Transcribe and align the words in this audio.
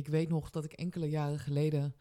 Ik 0.00 0.08
weet 0.08 0.28
nog 0.28 0.50
dat 0.50 0.64
ik 0.64 0.72
enkele 0.72 1.10
jaren 1.10 1.38
geleden 1.38 1.94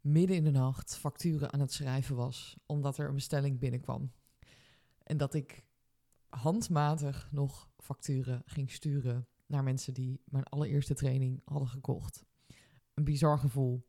midden 0.00 0.36
in 0.36 0.44
de 0.44 0.50
nacht 0.50 0.96
facturen 0.96 1.52
aan 1.52 1.60
het 1.60 1.72
schrijven 1.72 2.16
was, 2.16 2.56
omdat 2.66 2.98
er 2.98 3.08
een 3.08 3.14
bestelling 3.14 3.58
binnenkwam. 3.58 4.12
En 5.02 5.16
dat 5.16 5.34
ik 5.34 5.64
handmatig 6.28 7.28
nog 7.32 7.70
facturen 7.76 8.42
ging 8.44 8.70
sturen 8.70 9.26
naar 9.46 9.62
mensen 9.62 9.94
die 9.94 10.22
mijn 10.24 10.44
allereerste 10.44 10.94
training 10.94 11.42
hadden 11.44 11.68
gekocht. 11.68 12.24
Een 12.94 13.04
bizar 13.04 13.38
gevoel. 13.38 13.86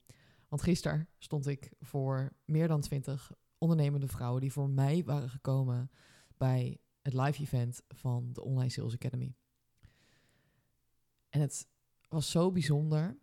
Want 0.48 0.62
gisteren 0.62 1.08
stond 1.18 1.48
ik 1.48 1.74
voor 1.80 2.34
meer 2.46 2.68
dan 2.68 2.82
twintig 2.82 3.32
ondernemende 3.58 4.08
vrouwen 4.08 4.42
die 4.42 4.52
voor 4.52 4.70
mij 4.70 5.04
waren 5.04 5.30
gekomen 5.30 5.92
bij 6.38 6.80
het 7.02 7.14
live 7.14 7.42
event 7.42 7.82
van 7.88 8.34
de 8.34 8.42
Online 8.42 8.70
Sales 8.70 8.94
Academy. 8.94 9.36
En 11.30 11.42
het 11.42 11.72
was 12.14 12.32
zo 12.32 12.52
bijzonder. 12.52 13.18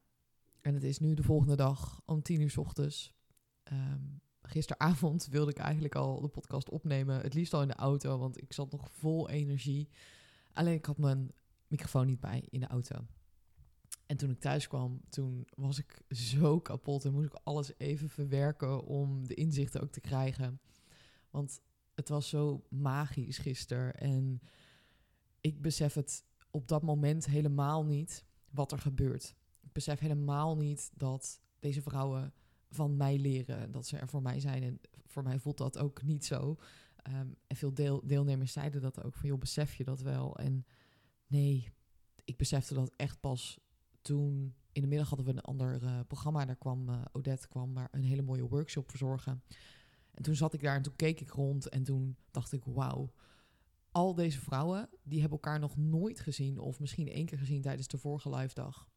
En 0.61 0.75
het 0.75 0.84
is 0.84 0.98
nu 0.98 1.14
de 1.14 1.23
volgende 1.23 1.56
dag 1.56 2.02
om 2.05 2.23
tien 2.23 2.41
uur 2.41 2.51
s 2.51 2.56
ochtends. 2.56 3.15
Ehm, 3.62 4.02
gisteravond 4.42 5.27
wilde 5.30 5.51
ik 5.51 5.59
eigenlijk 5.59 5.95
al 5.95 6.20
de 6.20 6.28
podcast 6.28 6.69
opnemen. 6.69 7.20
Het 7.20 7.34
liefst 7.34 7.55
al 7.55 7.62
in 7.62 7.68
de 7.68 7.74
auto, 7.74 8.18
want 8.18 8.42
ik 8.42 8.52
zat 8.52 8.70
nog 8.70 8.91
vol 8.92 9.29
energie. 9.29 9.88
Alleen 10.52 10.74
ik 10.74 10.84
had 10.84 10.98
mijn 10.98 11.32
microfoon 11.66 12.06
niet 12.06 12.20
bij 12.20 12.46
in 12.51 12.60
de 12.60 12.66
auto. 12.66 13.06
En 14.06 14.16
toen 14.16 14.30
ik 14.30 14.41
thuis 14.41 14.68
kwam, 14.68 15.01
toen 15.09 15.46
was 15.54 15.79
ik 15.79 16.02
zo 16.09 16.60
kapot 16.60 17.04
en 17.04 17.12
moest 17.12 17.27
ik 17.27 17.41
alles 17.43 17.73
even 17.79 18.09
verwerken 18.09 18.84
om 18.84 19.27
de 19.27 19.34
inzichten 19.34 19.80
ook 19.80 19.93
te 19.93 20.01
krijgen. 20.01 20.60
Want 21.30 21.60
het 21.95 22.09
was 22.09 22.29
zo 22.29 22.65
magisch 22.68 23.38
gisteren 23.38 23.95
en 23.95 24.41
ik 25.41 25.62
besef 25.62 25.95
het 25.95 26.24
op 26.51 26.68
dat 26.68 26.82
moment 26.82 27.27
helemaal 27.27 27.84
niet 27.84 28.24
wat 28.50 28.72
er 28.72 28.78
gebeurt. 28.78 29.34
Ik 29.60 29.72
besef 29.72 29.98
helemaal 29.98 30.56
niet 30.56 30.90
dat 30.95 31.40
deze 31.59 31.82
vrouwen 31.82 32.32
van 32.70 32.96
mij 32.96 33.18
leren, 33.18 33.70
dat 33.70 33.87
ze 33.87 33.96
er 33.96 34.09
voor 34.09 34.23
mij 34.23 34.40
zijn. 34.40 34.62
En 34.62 34.80
voor 35.07 35.23
mij 35.23 35.38
voelt 35.38 35.59
dat 35.59 35.79
ook 35.79 36.02
niet 36.02 36.24
zo. 36.24 36.57
Ehm, 36.96 37.29
en 37.46 37.57
veel 37.57 37.74
deel, 37.74 38.07
deelnemers 38.07 38.52
zeiden 38.52 38.80
dat 38.80 39.04
ook, 39.04 39.15
van 39.15 39.29
joh, 39.29 39.38
besef 39.38 39.74
je 39.74 39.84
dat 39.84 40.01
wel? 40.01 40.38
En 40.38 40.66
nee, 41.26 41.73
ik 42.24 42.37
besefte 42.37 42.74
dat 42.74 42.92
echt 42.96 43.20
pas 43.20 43.59
toen... 44.02 44.54
In 44.73 44.82
de 44.82 44.88
middag 44.88 45.09
hadden 45.09 45.26
we 45.26 45.32
een 45.32 45.40
ander 45.40 45.82
uh, 45.82 46.01
programma. 46.07 46.45
Daar 46.45 46.57
kwam 46.57 46.88
uh, 46.88 47.02
Odette 47.12 47.48
kwam 47.48 47.74
daar 47.74 47.88
een 47.90 48.02
hele 48.02 48.23
mooie 48.23 48.48
workshop 48.48 48.90
verzorgen. 48.90 49.42
En 50.10 50.23
toen 50.23 50.35
zat 50.35 50.54
ik 50.54 50.62
daar 50.62 50.76
en 50.76 50.82
toen 50.82 50.96
keek 50.96 51.20
ik 51.20 51.30
rond 51.30 51.68
en 51.68 51.82
toen 51.82 52.16
dacht 52.30 52.52
ik, 52.52 52.64
wauw. 52.64 53.12
Al 53.93 54.15
deze 54.15 54.41
vrouwen, 54.41 54.88
die 55.02 55.21
hebben 55.21 55.38
elkaar 55.38 55.59
nog 55.59 55.77
nooit 55.77 56.21
gezien 56.21 56.59
of 56.59 56.80
misschien 56.80 57.09
één 57.09 57.27
keer 57.27 57.38
gezien 57.38 57.63
tijdens 57.63 57.88
de 57.88 57.99
vorige 57.99 58.30
live 58.35 58.55
dag. 58.55 58.88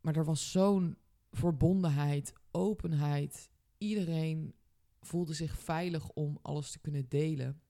Maar 0.00 0.16
er 0.16 0.24
was 0.24 0.50
zo'n 0.50 0.96
verbondenheid, 1.30 2.32
openheid. 2.50 3.50
Iedereen 3.78 4.54
voelde 5.00 5.34
zich 5.34 5.58
veilig 5.58 6.10
om 6.10 6.38
alles 6.42 6.70
te 6.70 6.78
kunnen 6.78 7.08
delen. 7.08 7.60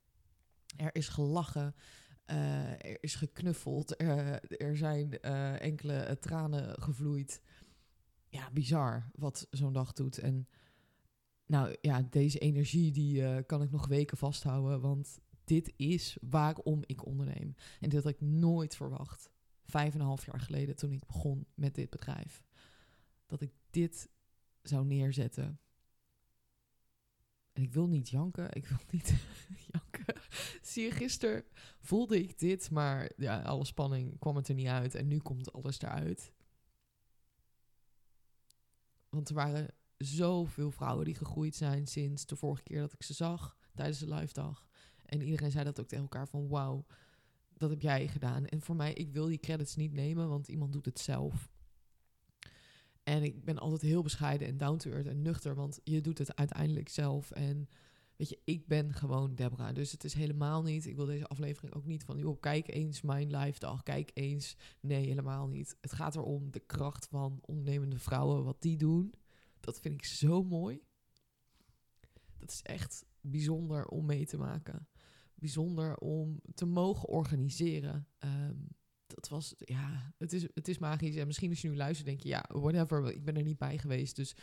Er 0.77 0.95
is 0.95 1.09
gelachen, 1.09 1.75
uh, 2.27 2.71
er 2.71 3.03
is 3.03 3.15
geknuffeld, 3.15 4.01
er, 4.01 4.45
er 4.57 4.77
zijn 4.77 5.19
uh, 5.21 5.63
enkele 5.63 6.17
tranen 6.21 6.83
gevloeid. 6.83 7.43
Ja, 8.29 8.51
bizar 8.51 9.11
wat 9.15 9.47
zo'n 9.51 9.73
dag 9.73 9.93
doet. 9.93 10.19
En 10.19 10.49
nou 11.47 11.77
ja, 11.81 12.03
deze 12.03 12.39
energie 12.39 12.93
die 12.93 13.43
kan 13.45 13.63
ik 13.63 13.71
nog 13.71 13.87
weken 13.87 14.17
vasthouden, 14.17 14.81
want 14.81 15.21
dit 15.47 15.73
is 15.77 16.17
waarom 16.21 16.83
ik 16.87 17.07
onderneem. 17.07 17.55
En 17.81 17.89
dit 17.89 18.03
had 18.03 18.13
ik 18.13 18.21
nooit 18.21 18.77
verwacht. 18.77 19.31
Vijf 19.65 19.95
en 19.95 20.01
een 20.01 20.07
half 20.07 20.27
jaar 20.27 20.41
geleden 20.41 20.77
toen 20.77 20.93
ik 20.93 21.07
begon 21.07 21.47
met 21.55 21.75
dit 21.75 21.91
bedrijf. 21.91 22.45
Dat 23.27 23.41
ik 23.41 23.53
dit 23.71 24.09
zou 24.63 24.87
neerzetten. 24.87 25.61
En 27.53 27.63
ik 27.63 27.73
wil 27.73 27.87
niet 27.87 28.09
janken, 28.09 28.55
ik 28.55 28.67
wil 28.67 28.79
niet 28.91 29.15
janken. 29.73 30.15
Zie 30.63 30.85
je, 30.85 30.91
gisteren 30.91 31.45
voelde 31.81 32.23
ik 32.23 32.39
dit, 32.39 32.71
maar 32.71 33.13
ja, 33.17 33.43
alle 33.43 33.65
spanning 33.65 34.19
kwam 34.19 34.37
het 34.37 34.49
er 34.49 34.55
niet 34.55 34.67
uit. 34.67 34.95
En 34.95 35.09
nu 35.09 35.19
komt 35.19 35.53
alles 35.53 35.81
eruit. 35.81 36.33
Want 39.09 39.29
er 39.29 39.35
waren 39.35 39.75
zoveel 39.97 40.71
vrouwen 40.71 41.05
die 41.05 41.15
gegroeid 41.15 41.55
zijn 41.55 41.87
sinds 41.87 42.27
de 42.27 42.37
vorige 42.37 42.63
keer 42.63 42.81
dat 42.81 42.93
ik 42.93 43.03
ze 43.03 43.15
zag 43.15 43.57
tijdens 43.75 43.99
de 43.99 44.15
live 44.15 44.33
dag. 44.33 44.67
En 45.07 45.23
iedereen 45.23 45.51
zei 45.51 45.65
dat 45.65 45.81
ook 45.81 45.87
tegen 45.87 46.05
elkaar 46.05 46.29
van 46.29 46.49
wauw, 46.49 46.87
dat 47.57 47.71
heb 47.71 47.81
jij 47.81 48.09
gedaan. 48.09 48.47
En 48.47 48.61
voor 48.61 48.77
mij, 48.77 48.93
ik 48.93 49.13
wil 49.13 49.27
die 49.27 49.39
credits 49.39 49.77
niet 49.77 49.93
nemen, 49.93 50.29
want 50.29 50.49
iemand 50.49 50.73
doet 50.73 50.85
het 50.85 50.99
zelf. 50.99 51.51
En 53.03 53.23
ik 53.23 53.45
ben 53.45 53.59
altijd 53.59 53.83
heel 53.83 54.03
bescheiden 54.03 54.49
en 54.49 54.57
down 54.57 54.77
to 54.77 54.91
earth 54.91 55.07
en 55.07 55.23
nuchter, 55.23 55.55
want 55.55 55.81
je 55.85 56.01
doet 56.01 56.19
het 56.19 56.37
uiteindelijk 56.37 56.89
zelf. 56.89 57.31
En 57.31 57.69
weet 58.17 58.29
je, 58.29 58.41
ik 58.45 58.67
ben 58.67 58.93
gewoon 58.93 59.35
Deborah. 59.35 59.75
Dus 59.75 59.93
het 59.93 60.05
is 60.05 60.15
helemaal 60.15 60.63
niet, 60.63 60.87
ik 60.87 60.97
wil 60.97 61.07
deze 61.07 61.27
aflevering 61.27 61.75
ook 61.75 61.87
niet 61.87 62.05
van, 62.05 62.19
joh, 62.19 62.41
kijk 62.41 62.69
eens 62.69 63.01
mijn 63.01 63.37
live 63.37 63.59
dag, 63.59 63.83
kijk 63.83 64.11
eens. 64.15 64.57
Nee, 64.81 65.07
helemaal 65.07 65.47
niet. 65.47 65.77
Het 65.81 65.93
gaat 65.93 66.17
erom 66.17 66.51
de 66.51 66.61
kracht 66.61 67.07
van 67.07 67.39
ondernemende 67.41 67.99
vrouwen, 67.99 68.45
wat 68.45 68.63
die 68.63 68.77
doen. 68.77 69.15
Dat 69.61 69.81
vind 69.81 69.95
ik 69.95 70.05
zo 70.05 70.43
mooi. 70.43 70.81
Dat 72.39 72.51
is 72.51 72.63
echt 72.63 73.05
bijzonder 73.21 73.87
om 73.87 74.07
mee 74.07 74.27
te 74.27 74.37
maken. 74.37 74.89
Bijzonder 75.39 75.97
om 75.97 76.41
te 76.55 76.67
mogen 76.67 77.09
organiseren. 77.09 78.07
Um, 78.19 78.69
dat 79.07 79.29
was, 79.29 79.55
ja, 79.59 80.15
het 80.19 80.33
is, 80.33 80.43
het 80.55 80.69
is 80.69 80.79
magisch. 80.79 81.17
En 81.17 81.27
misschien 81.27 81.51
als 81.51 81.63
je 81.63 81.69
nu 81.69 81.77
luistert, 81.77 82.07
denk 82.07 82.21
je, 82.21 82.29
ja, 82.29 82.45
whatever, 82.49 83.13
ik 83.13 83.25
ben 83.25 83.37
er 83.37 83.43
niet 83.43 83.59
bij 83.59 83.79
geweest. 83.79 84.17
Dus 84.17 84.37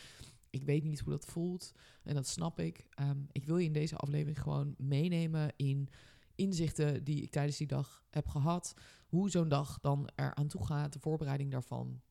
ik 0.49 0.63
weet 0.63 0.83
niet 0.83 0.99
hoe 0.99 1.11
dat 1.11 1.25
voelt. 1.25 1.71
En 2.03 2.15
dat 2.15 2.27
snap 2.27 2.59
ik. 2.59 2.87
Um, 3.01 3.27
ik 3.31 3.45
wil 3.45 3.57
je 3.57 3.65
in 3.65 3.73
deze 3.73 3.95
aflevering 3.95 4.41
gewoon 4.41 4.75
meenemen 4.77 5.53
in 5.55 5.89
inzichten 6.35 7.03
die 7.03 7.21
ik 7.21 7.31
tijdens 7.31 7.57
die 7.57 7.67
dag 7.67 8.03
heb 8.09 8.27
gehad. 8.27 8.73
Hoe 9.07 9.29
zo'n 9.29 9.49
dag 9.49 9.79
dan 9.79 10.09
er 10.15 10.35
aan 10.35 10.47
toe 10.47 10.65
gaat, 10.65 10.93
de 10.93 10.99
voorbereiding 10.99 11.51
daarvan. 11.51 12.01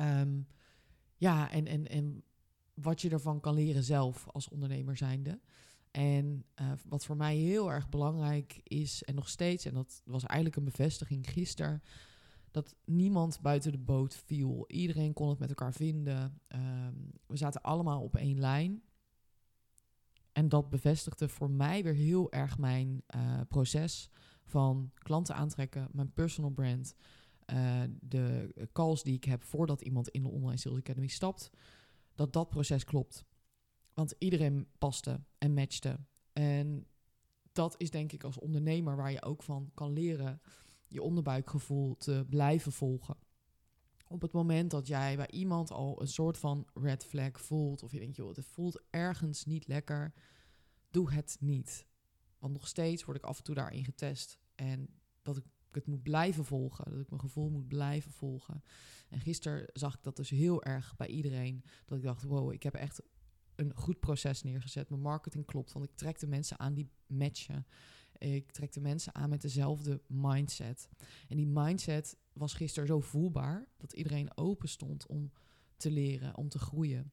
Um, 0.00 0.46
ja, 1.16 1.50
en, 1.50 1.66
en, 1.66 1.88
en 1.88 2.22
wat 2.74 3.00
je 3.00 3.10
ervan 3.10 3.40
kan 3.40 3.54
leren 3.54 3.84
zelf 3.84 4.28
als 4.28 4.48
ondernemer 4.48 4.96
zijnde. 4.96 5.40
En 5.90 6.44
uh, 6.60 6.72
wat 6.88 7.04
voor 7.04 7.16
mij 7.16 7.36
heel 7.36 7.72
erg 7.72 7.88
belangrijk 7.88 8.60
is, 8.62 9.02
en 9.02 9.14
nog 9.14 9.28
steeds, 9.28 9.64
en 9.64 9.74
dat 9.74 10.02
was 10.04 10.24
eigenlijk 10.24 10.56
een 10.56 10.64
bevestiging 10.64 11.30
gisteren, 11.30 11.82
dat 12.50 12.74
niemand 12.84 13.40
buiten 13.40 13.72
de 13.72 13.78
boot 13.78 14.14
viel. 14.14 14.64
Iedereen 14.66 15.12
kon 15.12 15.28
het 15.28 15.38
met 15.38 15.48
elkaar 15.48 15.72
vinden. 15.72 16.40
Um, 16.48 17.10
we 17.26 17.36
zaten 17.36 17.62
allemaal 17.62 18.02
op 18.02 18.16
één 18.16 18.40
lijn. 18.40 18.82
En 20.32 20.48
dat 20.48 20.70
bevestigde 20.70 21.28
voor 21.28 21.50
mij 21.50 21.82
weer 21.82 21.94
heel 21.94 22.32
erg 22.32 22.58
mijn 22.58 23.02
uh, 23.16 23.40
proces 23.48 24.10
van 24.44 24.90
klanten 24.94 25.34
aantrekken, 25.34 25.88
mijn 25.92 26.12
personal 26.12 26.50
brand, 26.50 26.94
uh, 27.46 27.82
de 28.00 28.54
calls 28.72 29.02
die 29.02 29.14
ik 29.14 29.24
heb 29.24 29.42
voordat 29.42 29.80
iemand 29.80 30.08
in 30.08 30.22
de 30.22 30.28
Online 30.28 30.56
Sales 30.56 30.78
Academy 30.78 31.06
stapt, 31.06 31.50
dat 32.14 32.32
dat 32.32 32.48
proces 32.48 32.84
klopt. 32.84 33.24
Want 33.98 34.14
iedereen 34.18 34.68
paste 34.78 35.20
en 35.38 35.54
matchte. 35.54 35.98
En 36.32 36.86
dat 37.52 37.74
is 37.80 37.90
denk 37.90 38.12
ik 38.12 38.24
als 38.24 38.38
ondernemer 38.38 38.96
waar 38.96 39.12
je 39.12 39.22
ook 39.22 39.42
van 39.42 39.70
kan 39.74 39.92
leren 39.92 40.40
je 40.86 41.02
onderbuikgevoel 41.02 41.96
te 41.96 42.26
blijven 42.28 42.72
volgen. 42.72 43.16
Op 44.06 44.22
het 44.22 44.32
moment 44.32 44.70
dat 44.70 44.86
jij 44.86 45.16
bij 45.16 45.30
iemand 45.30 45.70
al 45.70 46.00
een 46.00 46.08
soort 46.08 46.38
van 46.38 46.66
red 46.74 47.04
flag 47.04 47.40
voelt, 47.40 47.82
of 47.82 47.92
je 47.92 47.98
denkt, 47.98 48.16
joh, 48.16 48.36
het 48.36 48.44
voelt 48.44 48.82
ergens 48.90 49.44
niet 49.44 49.66
lekker, 49.66 50.12
doe 50.90 51.12
het 51.12 51.36
niet. 51.40 51.86
Want 52.38 52.52
nog 52.52 52.68
steeds 52.68 53.04
word 53.04 53.16
ik 53.16 53.24
af 53.24 53.38
en 53.38 53.44
toe 53.44 53.54
daarin 53.54 53.84
getest. 53.84 54.38
En 54.54 54.88
dat 55.22 55.36
ik 55.36 55.44
het 55.70 55.86
moet 55.86 56.02
blijven 56.02 56.44
volgen, 56.44 56.90
dat 56.90 57.00
ik 57.00 57.08
mijn 57.08 57.20
gevoel 57.20 57.50
moet 57.50 57.68
blijven 57.68 58.12
volgen. 58.12 58.62
En 59.08 59.20
gisteren 59.20 59.70
zag 59.72 59.94
ik 59.94 60.02
dat 60.02 60.16
dus 60.16 60.30
heel 60.30 60.62
erg 60.62 60.96
bij 60.96 61.08
iedereen, 61.08 61.64
dat 61.84 61.98
ik 61.98 62.04
dacht, 62.04 62.22
wow, 62.22 62.52
ik 62.52 62.62
heb 62.62 62.74
echt 62.74 63.02
een 63.58 63.72
goed 63.74 64.00
proces 64.00 64.42
neergezet. 64.42 64.88
Mijn 64.88 65.02
marketing 65.02 65.46
klopt, 65.46 65.72
want 65.72 65.84
ik 65.84 65.94
trek 65.94 66.18
de 66.18 66.26
mensen 66.26 66.58
aan 66.58 66.74
die 66.74 66.90
matchen. 67.06 67.66
Ik 68.18 68.50
trek 68.50 68.72
de 68.72 68.80
mensen 68.80 69.14
aan 69.14 69.30
met 69.30 69.40
dezelfde 69.40 70.02
mindset. 70.06 70.88
En 71.28 71.36
die 71.36 71.46
mindset 71.46 72.16
was 72.32 72.54
gisteren 72.54 72.88
zo 72.88 73.00
voelbaar 73.00 73.68
dat 73.76 73.92
iedereen 73.92 74.36
open 74.36 74.68
stond 74.68 75.06
om 75.06 75.32
te 75.76 75.90
leren, 75.90 76.36
om 76.36 76.48
te 76.48 76.58
groeien. 76.58 77.12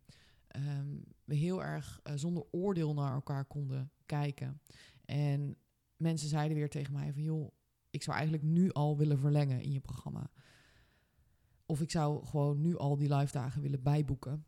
Um, 0.56 1.04
we 1.24 1.36
heel 1.36 1.64
erg 1.64 2.00
uh, 2.04 2.14
zonder 2.16 2.46
oordeel 2.52 2.94
naar 2.94 3.14
elkaar 3.14 3.46
konden 3.46 3.92
kijken. 4.06 4.62
En 5.06 5.58
mensen 5.98 6.30
zeiden 6.30 6.58
weer 6.58 6.70
tegen 6.70 6.94
mij 6.94 7.14
van 7.14 7.24
joh, 7.24 7.52
ik 7.90 8.04
zou 8.04 8.18
eigenlijk 8.18 8.48
nu 8.48 8.72
al 8.72 8.98
willen 8.98 9.20
verlengen 9.20 9.62
in 9.62 9.72
je 9.72 9.80
programma. 9.80 10.32
Of 11.66 11.82
ik 11.82 11.92
zou 11.92 12.26
gewoon 12.26 12.62
nu 12.62 12.78
al 12.78 12.98
die 12.98 13.14
live 13.16 13.32
dagen 13.32 13.62
willen 13.62 13.84
bijboeken. 13.84 14.46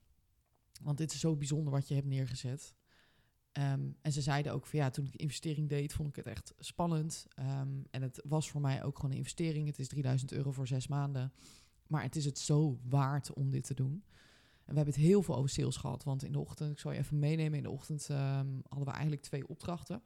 Want 0.84 0.98
dit 0.98 1.14
is 1.14 1.20
zo 1.20 1.36
bijzonder 1.36 1.74
wat 1.74 1.88
je 1.88 1.94
hebt 1.94 2.08
neergezet. 2.08 2.76
Um, 3.54 3.98
en 4.02 4.12
ze 4.12 4.22
zeiden 4.22 4.54
ook 4.54 4.66
van 4.66 4.80
ja, 4.80 4.90
toen 4.90 5.06
ik 5.06 5.12
de 5.12 5.18
investering 5.18 5.70
deed, 5.70 5.94
vond 5.94 6.10
ik 6.10 6.16
het 6.16 6.26
echt 6.26 6.54
spannend. 6.60 7.28
Um, 7.40 7.86
en 7.92 8.02
het 8.02 8.22
was 8.24 8.50
voor 8.50 8.62
mij 8.62 8.84
ook 8.84 8.96
gewoon 8.96 9.12
een 9.12 9.18
investering. 9.18 9.68
Het 9.68 9.80
is 9.80 9.88
3000 9.88 10.32
euro 10.32 10.52
voor 10.52 10.68
zes 10.68 10.88
maanden. 10.88 11.34
maar 11.88 12.04
het 12.04 12.16
is 12.16 12.26
het 12.26 12.40
zo 12.40 12.80
waard 12.90 13.34
om 13.34 13.50
dit 13.52 13.64
te 13.64 13.74
doen. 13.74 14.04
En 14.68 14.74
we 14.74 14.80
hebben 14.80 14.94
het 14.94 15.04
heel 15.04 15.22
veel 15.22 15.36
over 15.36 15.50
sales 15.50 15.78
gehad. 15.78 16.04
Want 16.04 16.24
in 16.24 16.32
de 16.32 16.40
ochtend, 16.40 16.72
ik 16.72 16.80
zal 16.80 16.92
je 16.92 16.98
even 16.98 17.20
meenemen, 17.20 17.58
in 17.58 17.64
de 17.64 17.70
ochtend 17.70 18.10
ehm, 18.10 18.48
hadden 18.68 18.88
we 18.88 18.92
eigenlijk 18.92 19.22
twee 19.22 19.48
opdrachten. 19.48 20.02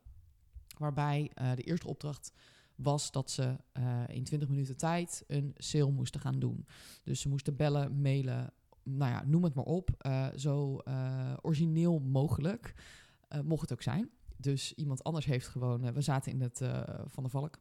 Waarbij 0.78 1.32
uh, 1.42 1.56
de 1.56 1.62
eerste 1.62 1.88
opdracht 1.88 2.34
was 2.76 3.12
dat 3.12 3.32
ze 3.32 3.58
uh, 3.78 4.04
in 4.08 4.24
20 4.24 4.50
minuten 4.50 4.78
tijd 4.78 5.24
een 5.28 5.54
sale 5.58 5.92
moesten 5.92 6.22
gaan 6.22 6.40
doen. 6.40 6.66
Dus 7.04 7.22
ze 7.22 7.30
moesten 7.30 7.56
bellen, 7.56 8.02
mailen, 8.02 8.54
nou 8.84 9.12
ja, 9.12 9.24
noem 9.26 9.44
het 9.44 9.54
maar 9.54 9.66
op. 9.66 9.90
Uh, 10.02 10.28
zo 10.36 10.82
origineel 11.42 12.00
mogelijk 12.00 12.74
mocht 13.44 13.62
het 13.62 13.72
ook 13.72 13.82
zijn. 13.82 14.10
Dus 14.38 14.74
iemand 14.74 15.04
anders 15.04 15.26
heeft 15.26 15.48
gewoon, 15.48 15.94
we 15.94 16.02
zaten 16.02 16.32
in 16.32 16.42
het 16.42 16.62
Van 17.06 17.24
de 17.24 17.30
Valk. 17.30 17.60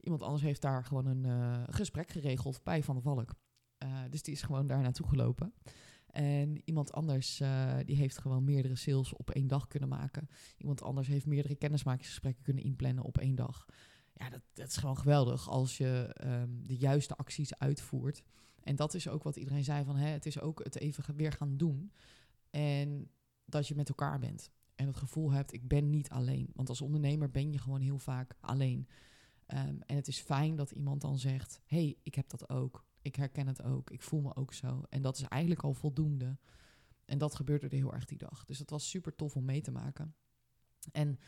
Iemand 0.00 0.22
anders 0.22 0.42
heeft 0.42 0.62
daar 0.62 0.84
gewoon 0.84 1.06
een 1.06 1.66
gesprek 1.72 2.10
geregeld 2.10 2.62
bij 2.62 2.82
Van 2.82 2.94
de 2.94 3.00
Valk. 3.00 3.34
dus 4.10 4.22
die 4.22 4.34
is 4.34 4.42
gewoon 4.42 4.66
daar 4.66 4.80
naartoe 4.82 5.08
gelopen. 5.08 5.52
En 6.06 6.62
iemand 6.64 6.92
anders 6.92 7.42
die 7.84 7.96
heeft 7.96 8.18
gewoon 8.18 8.44
meerdere 8.44 8.76
sales 8.76 9.12
op 9.12 9.30
één 9.30 9.46
dag 9.46 9.66
kunnen 9.66 9.88
maken. 9.88 10.28
Iemand 10.58 10.82
anders 10.82 11.08
heeft 11.08 11.26
meerdere 11.26 11.54
kennismakingsgesprekken 11.54 12.42
kunnen 12.42 12.64
inplannen 12.64 13.04
op 13.04 13.18
één 13.18 13.34
dag. 13.34 13.66
Ja, 14.14 14.30
dat, 14.30 14.42
dat 14.52 14.68
is 14.68 14.76
gewoon 14.76 14.98
geweldig 14.98 15.48
als 15.48 15.76
je 15.76 16.16
um, 16.24 16.66
de 16.66 16.76
juiste 16.76 17.16
acties 17.16 17.58
uitvoert. 17.58 18.22
En 18.62 18.76
dat 18.76 18.94
is 18.94 19.08
ook 19.08 19.22
wat 19.22 19.36
iedereen 19.36 19.64
zei 19.64 19.84
van 19.84 19.96
hè, 19.96 20.08
het 20.08 20.26
is 20.26 20.40
ook 20.40 20.64
het 20.64 20.78
even 20.78 21.16
weer 21.16 21.32
gaan 21.32 21.56
doen. 21.56 21.92
En 22.50 23.10
dat 23.44 23.68
je 23.68 23.74
met 23.74 23.88
elkaar 23.88 24.18
bent. 24.18 24.50
En 24.74 24.86
het 24.86 24.96
gevoel 24.96 25.32
hebt, 25.32 25.52
ik 25.52 25.68
ben 25.68 25.90
niet 25.90 26.10
alleen. 26.10 26.50
Want 26.54 26.68
als 26.68 26.80
ondernemer 26.80 27.30
ben 27.30 27.52
je 27.52 27.58
gewoon 27.58 27.80
heel 27.80 27.98
vaak 27.98 28.36
alleen. 28.40 28.88
Um, 29.46 29.82
en 29.86 29.96
het 29.96 30.08
is 30.08 30.18
fijn 30.18 30.56
dat 30.56 30.70
iemand 30.70 31.00
dan 31.00 31.18
zegt, 31.18 31.60
hey, 31.64 31.96
ik 32.02 32.14
heb 32.14 32.28
dat 32.28 32.48
ook 32.48 32.84
ik 33.02 33.16
herken 33.16 33.46
het 33.46 33.62
ook. 33.62 33.90
Ik 33.90 34.02
voel 34.02 34.20
me 34.20 34.36
ook 34.36 34.52
zo. 34.52 34.82
En 34.88 35.02
dat 35.02 35.16
is 35.16 35.22
eigenlijk 35.22 35.62
al 35.62 35.74
voldoende. 35.74 36.38
En 37.04 37.18
dat 37.18 37.34
gebeurde 37.34 37.66
er 37.66 37.72
heel 37.72 37.94
erg 37.94 38.04
die 38.04 38.18
dag. 38.18 38.44
Dus 38.44 38.58
dat 38.58 38.70
was 38.70 38.88
super 38.88 39.16
tof 39.16 39.36
om 39.36 39.44
mee 39.44 39.60
te 39.60 39.70
maken. 39.70 40.14
En 40.92 41.18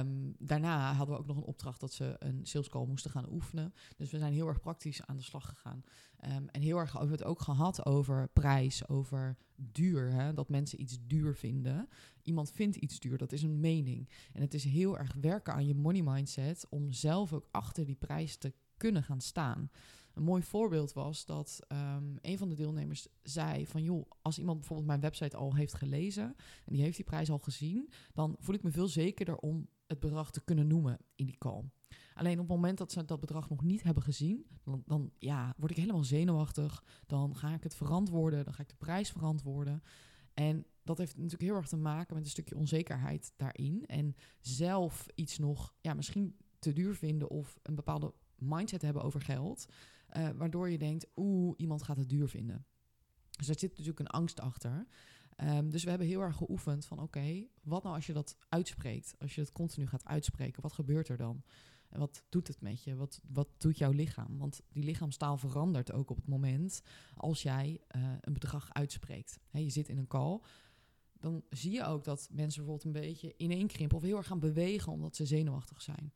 um, 0.00 0.34
daarna 0.38 0.92
hadden 0.92 1.14
we 1.14 1.20
ook 1.20 1.26
nog 1.26 1.36
een 1.36 1.42
opdracht 1.42 1.80
dat 1.80 1.92
ze 1.92 2.16
een 2.18 2.46
sales 2.46 2.68
call 2.68 2.86
moesten 2.86 3.10
gaan 3.10 3.30
oefenen. 3.32 3.74
Dus 3.96 4.10
we 4.10 4.18
zijn 4.18 4.32
heel 4.32 4.48
erg 4.48 4.60
praktisch 4.60 5.06
aan 5.06 5.16
de 5.16 5.22
slag 5.22 5.48
gegaan. 5.48 5.84
Um, 6.24 6.48
en 6.48 6.60
heel 6.60 6.78
erg 6.78 6.92
we 6.92 7.10
het 7.10 7.24
ook 7.24 7.40
gehad 7.40 7.86
over 7.86 8.28
prijs, 8.32 8.88
over 8.88 9.36
duur. 9.56 10.12
Hè? 10.12 10.34
Dat 10.34 10.48
mensen 10.48 10.80
iets 10.80 10.98
duur 11.06 11.34
vinden. 11.34 11.88
Iemand 12.22 12.52
vindt 12.52 12.76
iets 12.76 13.00
duur, 13.00 13.18
dat 13.18 13.32
is 13.32 13.42
een 13.42 13.60
mening. 13.60 14.08
En 14.32 14.40
het 14.40 14.54
is 14.54 14.64
heel 14.64 14.98
erg 14.98 15.14
werken 15.20 15.52
aan 15.52 15.66
je 15.66 15.74
money 15.74 16.02
mindset 16.02 16.66
om 16.68 16.92
zelf 16.92 17.32
ook 17.32 17.48
achter 17.50 17.84
die 17.86 17.96
prijs 17.96 18.36
te 18.36 18.52
kunnen 18.76 19.02
gaan 19.02 19.20
staan. 19.20 19.70
Een 20.18 20.24
mooi 20.24 20.42
voorbeeld 20.42 20.92
was 20.92 21.24
dat 21.24 21.60
um, 21.68 22.18
een 22.20 22.38
van 22.38 22.48
de 22.48 22.54
deelnemers 22.54 23.08
zei 23.22 23.66
van 23.66 23.82
joh, 23.82 24.10
als 24.22 24.38
iemand 24.38 24.58
bijvoorbeeld 24.58 24.88
mijn 24.88 25.00
website 25.00 25.36
al 25.36 25.54
heeft 25.54 25.74
gelezen 25.74 26.24
en 26.64 26.72
die 26.72 26.82
heeft 26.82 26.96
die 26.96 27.04
prijs 27.04 27.30
al 27.30 27.38
gezien, 27.38 27.90
dan 28.12 28.36
voel 28.38 28.54
ik 28.54 28.62
me 28.62 28.70
veel 28.70 28.88
zekerder 28.88 29.36
om 29.36 29.68
het 29.86 30.00
bedrag 30.00 30.30
te 30.30 30.44
kunnen 30.44 30.66
noemen 30.66 30.98
in 31.14 31.26
die 31.26 31.38
call. 31.38 31.64
Alleen 32.14 32.32
op 32.32 32.48
het 32.48 32.56
moment 32.56 32.78
dat 32.78 32.92
ze 32.92 33.04
dat 33.04 33.20
bedrag 33.20 33.48
nog 33.48 33.62
niet 33.62 33.82
hebben 33.82 34.02
gezien, 34.02 34.46
dan, 34.64 34.82
dan 34.86 35.12
ja, 35.18 35.54
word 35.56 35.70
ik 35.70 35.76
helemaal 35.76 36.04
zenuwachtig. 36.04 36.84
Dan 37.06 37.36
ga 37.36 37.54
ik 37.54 37.62
het 37.62 37.74
verantwoorden, 37.74 38.44
dan 38.44 38.54
ga 38.54 38.62
ik 38.62 38.68
de 38.68 38.74
prijs 38.78 39.10
verantwoorden. 39.10 39.82
En 40.34 40.66
dat 40.82 40.98
heeft 40.98 41.16
natuurlijk 41.16 41.42
heel 41.42 41.54
erg 41.54 41.68
te 41.68 41.76
maken 41.76 42.14
met 42.14 42.24
een 42.24 42.30
stukje 42.30 42.56
onzekerheid 42.56 43.32
daarin. 43.36 43.86
En 43.86 44.14
zelf 44.40 45.06
iets 45.14 45.38
nog, 45.38 45.74
ja, 45.80 45.94
misschien 45.94 46.36
te 46.58 46.72
duur 46.72 46.94
vinden 46.94 47.30
of 47.30 47.58
een 47.62 47.74
bepaalde 47.74 48.14
mindset 48.38 48.82
hebben 48.82 49.02
over 49.02 49.20
geld. 49.20 49.66
Uh, 50.16 50.28
waardoor 50.30 50.70
je 50.70 50.78
denkt, 50.78 51.06
oeh, 51.16 51.54
iemand 51.56 51.82
gaat 51.82 51.96
het 51.96 52.08
duur 52.08 52.28
vinden. 52.28 52.66
Dus 53.30 53.46
daar 53.46 53.58
zit 53.58 53.70
natuurlijk 53.70 53.98
een 53.98 54.06
angst 54.06 54.40
achter. 54.40 54.86
Um, 55.44 55.70
dus 55.70 55.84
we 55.84 55.90
hebben 55.90 56.08
heel 56.08 56.20
erg 56.20 56.36
geoefend 56.36 56.86
van 56.86 57.00
oké, 57.00 57.46
wat 57.62 57.82
nou 57.82 57.94
als 57.94 58.06
je 58.06 58.12
dat 58.12 58.36
uitspreekt? 58.48 59.14
Als 59.18 59.34
je 59.34 59.40
het 59.40 59.52
continu 59.52 59.86
gaat 59.86 60.04
uitspreken, 60.04 60.62
wat 60.62 60.72
gebeurt 60.72 61.08
er 61.08 61.16
dan? 61.16 61.42
En 61.88 61.98
wat 61.98 62.24
doet 62.28 62.48
het 62.48 62.60
met 62.60 62.84
je? 62.84 62.96
Wat, 62.96 63.20
wat 63.28 63.48
doet 63.58 63.78
jouw 63.78 63.90
lichaam? 63.90 64.38
Want 64.38 64.60
die 64.72 64.84
lichaamstaal 64.84 65.36
verandert 65.36 65.92
ook 65.92 66.10
op 66.10 66.16
het 66.16 66.28
moment 66.28 66.82
als 67.14 67.42
jij 67.42 67.80
uh, 67.96 68.12
een 68.20 68.32
bedrag 68.32 68.72
uitspreekt. 68.72 69.38
He, 69.48 69.58
je 69.58 69.70
zit 69.70 69.88
in 69.88 69.98
een 69.98 70.06
call, 70.06 70.40
dan 71.18 71.42
zie 71.50 71.72
je 71.72 71.84
ook 71.84 72.04
dat 72.04 72.28
mensen 72.32 72.64
bijvoorbeeld 72.64 72.84
een 72.84 73.02
beetje 73.02 73.34
ineenkrimpen 73.36 73.96
of 73.96 74.02
heel 74.02 74.16
erg 74.16 74.26
gaan 74.26 74.38
bewegen 74.38 74.92
omdat 74.92 75.16
ze 75.16 75.26
zenuwachtig 75.26 75.82
zijn. 75.82 76.12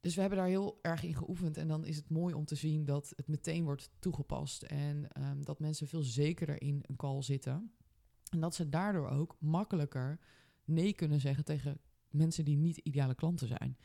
Dus 0.00 0.14
we 0.14 0.20
hebben 0.20 0.38
daar 0.38 0.48
heel 0.48 0.78
erg 0.82 1.02
in 1.02 1.14
geoefend. 1.14 1.56
En 1.56 1.68
dan 1.68 1.84
is 1.84 1.96
het 1.96 2.10
mooi 2.10 2.34
om 2.34 2.44
te 2.44 2.54
zien 2.54 2.84
dat 2.84 3.12
het 3.16 3.28
meteen 3.28 3.64
wordt 3.64 3.90
toegepast. 3.98 4.62
En 4.62 5.08
um, 5.22 5.44
dat 5.44 5.58
mensen 5.58 5.88
veel 5.88 6.02
zekerder 6.02 6.62
in 6.62 6.84
een 6.86 6.96
call 6.96 7.22
zitten. 7.22 7.72
En 8.30 8.40
dat 8.40 8.54
ze 8.54 8.68
daardoor 8.68 9.08
ook 9.08 9.36
makkelijker 9.38 10.20
nee 10.64 10.92
kunnen 10.92 11.20
zeggen 11.20 11.44
tegen 11.44 11.80
mensen 12.10 12.44
die 12.44 12.56
niet 12.56 12.76
ideale 12.76 13.14
klanten 13.14 13.46
zijn. 13.46 13.76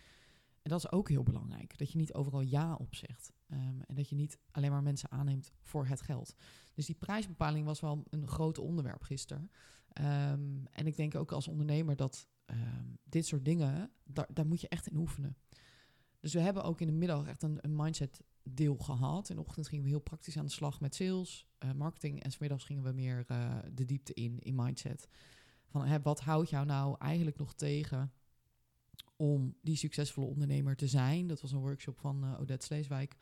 En 0.61 0.71
dat 0.71 0.79
is 0.79 0.91
ook 0.91 1.09
heel 1.09 1.23
belangrijk. 1.23 1.77
Dat 1.77 1.91
je 1.91 1.97
niet 1.97 2.13
overal 2.13 2.41
ja 2.41 2.75
op 2.75 2.95
zegt. 2.95 3.33
Um, 3.47 3.81
en 3.81 3.95
dat 3.95 4.09
je 4.09 4.15
niet 4.15 4.39
alleen 4.51 4.71
maar 4.71 4.83
mensen 4.83 5.11
aanneemt 5.11 5.51
voor 5.61 5.87
het 5.87 6.01
geld. 6.01 6.35
Dus 6.73 6.85
die 6.85 6.95
prijsbepaling 6.95 7.65
was 7.65 7.79
wel 7.79 8.03
een 8.09 8.27
groot 8.27 8.57
onderwerp 8.57 9.03
gisteren. 9.03 9.51
Um, 10.01 10.67
en 10.71 10.87
ik 10.87 10.95
denk 10.95 11.15
ook 11.15 11.31
als 11.31 11.47
ondernemer 11.47 11.95
dat 11.95 12.27
dit 13.03 13.25
soort 13.25 13.45
dingen, 13.45 13.91
daar, 14.03 14.27
daar 14.33 14.45
moet 14.45 14.61
je 14.61 14.69
echt 14.69 14.87
in 14.87 14.97
oefenen. 14.97 15.37
Dus 16.25 16.33
we 16.33 16.39
hebben 16.39 16.63
ook 16.63 16.81
in 16.81 16.87
de 16.87 16.93
middag 16.93 17.27
echt 17.27 17.43
een, 17.43 17.59
mindset 17.63 18.21
deel 18.43 18.77
gehad. 18.77 19.29
In 19.29 19.35
de 19.35 19.41
ochtend 19.41 19.67
gingen 19.67 19.83
we 19.83 19.89
heel 19.89 19.99
praktisch 19.99 20.37
aan 20.37 20.45
de 20.45 20.51
slag 20.51 20.79
met 20.79 20.95
sales, 20.95 21.47
uh, 21.59 21.71
marketing. 21.71 22.23
En 22.23 22.31
smiddags 22.31 22.63
gingen 22.63 22.83
we 22.83 22.91
meer 22.91 23.25
uh, 23.31 23.55
de 23.73 23.85
diepte 23.85 24.13
in, 24.13 24.39
in 24.39 24.55
mindset. 24.55 25.07
Van 25.67 25.85
hè, 25.85 26.01
wat 26.01 26.19
houdt 26.19 26.49
jou 26.49 26.65
nou 26.65 26.95
eigenlijk 26.99 27.37
nog 27.37 27.53
tegen 27.53 28.13
om 29.15 29.55
die 29.61 29.75
succesvolle 29.75 30.27
ondernemer 30.27 30.75
te 30.75 30.87
zijn? 30.87 31.27
Dat 31.27 31.41
was 31.41 31.51
een 31.51 31.59
workshop 31.59 31.99
van 31.99 32.25
uh, 32.25 32.39
Odette 32.39 32.65
Sleeswijk. 32.65 33.17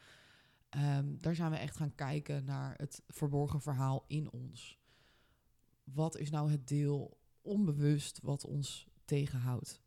Um, 0.70 1.18
daar 1.22 1.36
zijn 1.36 1.52
we 1.52 1.58
echt 1.58 1.78
gaan 1.78 1.96
kijken 1.96 2.46
naar 2.46 2.74
het 2.78 3.04
verborgen 3.08 3.62
verhaal 3.62 4.04
in 4.08 4.32
ons. 4.32 4.80
Wat 5.84 6.18
is 6.18 6.30
nou 6.30 6.52
het 6.52 6.68
deel 6.68 7.18
onbewust 7.42 8.20
wat 8.22 8.46
ons 8.46 8.88
tegenhoudt? 9.06 9.82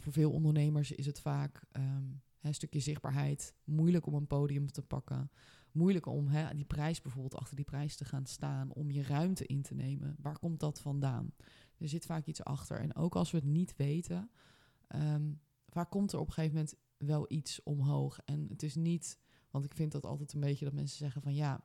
voor 0.00 0.12
veel 0.12 0.32
ondernemers 0.32 0.92
is 0.92 1.06
het 1.06 1.20
vaak 1.20 1.64
um, 1.72 2.22
een 2.44 2.54
stukje 2.54 2.80
zichtbaarheid. 2.80 3.54
Moeilijk 3.64 4.06
om 4.06 4.14
een 4.14 4.26
podium 4.26 4.72
te 4.72 4.82
pakken. 4.82 5.30
Moeilijk 5.72 6.06
om 6.06 6.28
hè, 6.28 6.54
die 6.54 6.64
prijs 6.64 7.00
bijvoorbeeld 7.00 7.34
achter 7.34 7.56
die 7.56 7.64
prijs 7.64 7.96
te 7.96 8.04
gaan 8.04 8.26
staan. 8.26 8.72
Om 8.72 8.90
je 8.90 9.02
ruimte 9.02 9.46
in 9.46 9.62
te 9.62 9.74
nemen. 9.74 10.16
Waar 10.20 10.38
komt 10.38 10.60
dat 10.60 10.80
vandaan? 10.80 11.34
Er 11.78 11.88
zit 11.88 12.06
vaak 12.06 12.26
iets 12.26 12.44
achter. 12.44 12.80
En 12.80 12.94
ook 12.96 13.16
als 13.16 13.30
we 13.30 13.36
het 13.36 13.46
niet 13.46 13.76
weten, 13.76 14.30
um, 14.88 15.40
vaak 15.68 15.90
komt 15.90 16.12
er 16.12 16.18
op 16.18 16.26
een 16.26 16.32
gegeven 16.32 16.56
moment 16.56 16.76
wel 16.96 17.24
iets 17.28 17.62
omhoog. 17.62 18.18
En 18.24 18.46
het 18.48 18.62
is 18.62 18.74
niet, 18.74 19.18
want 19.50 19.64
ik 19.64 19.74
vind 19.74 19.92
dat 19.92 20.06
altijd 20.06 20.32
een 20.32 20.40
beetje 20.40 20.64
dat 20.64 20.74
mensen 20.74 20.98
zeggen 20.98 21.22
van 21.22 21.34
ja, 21.34 21.64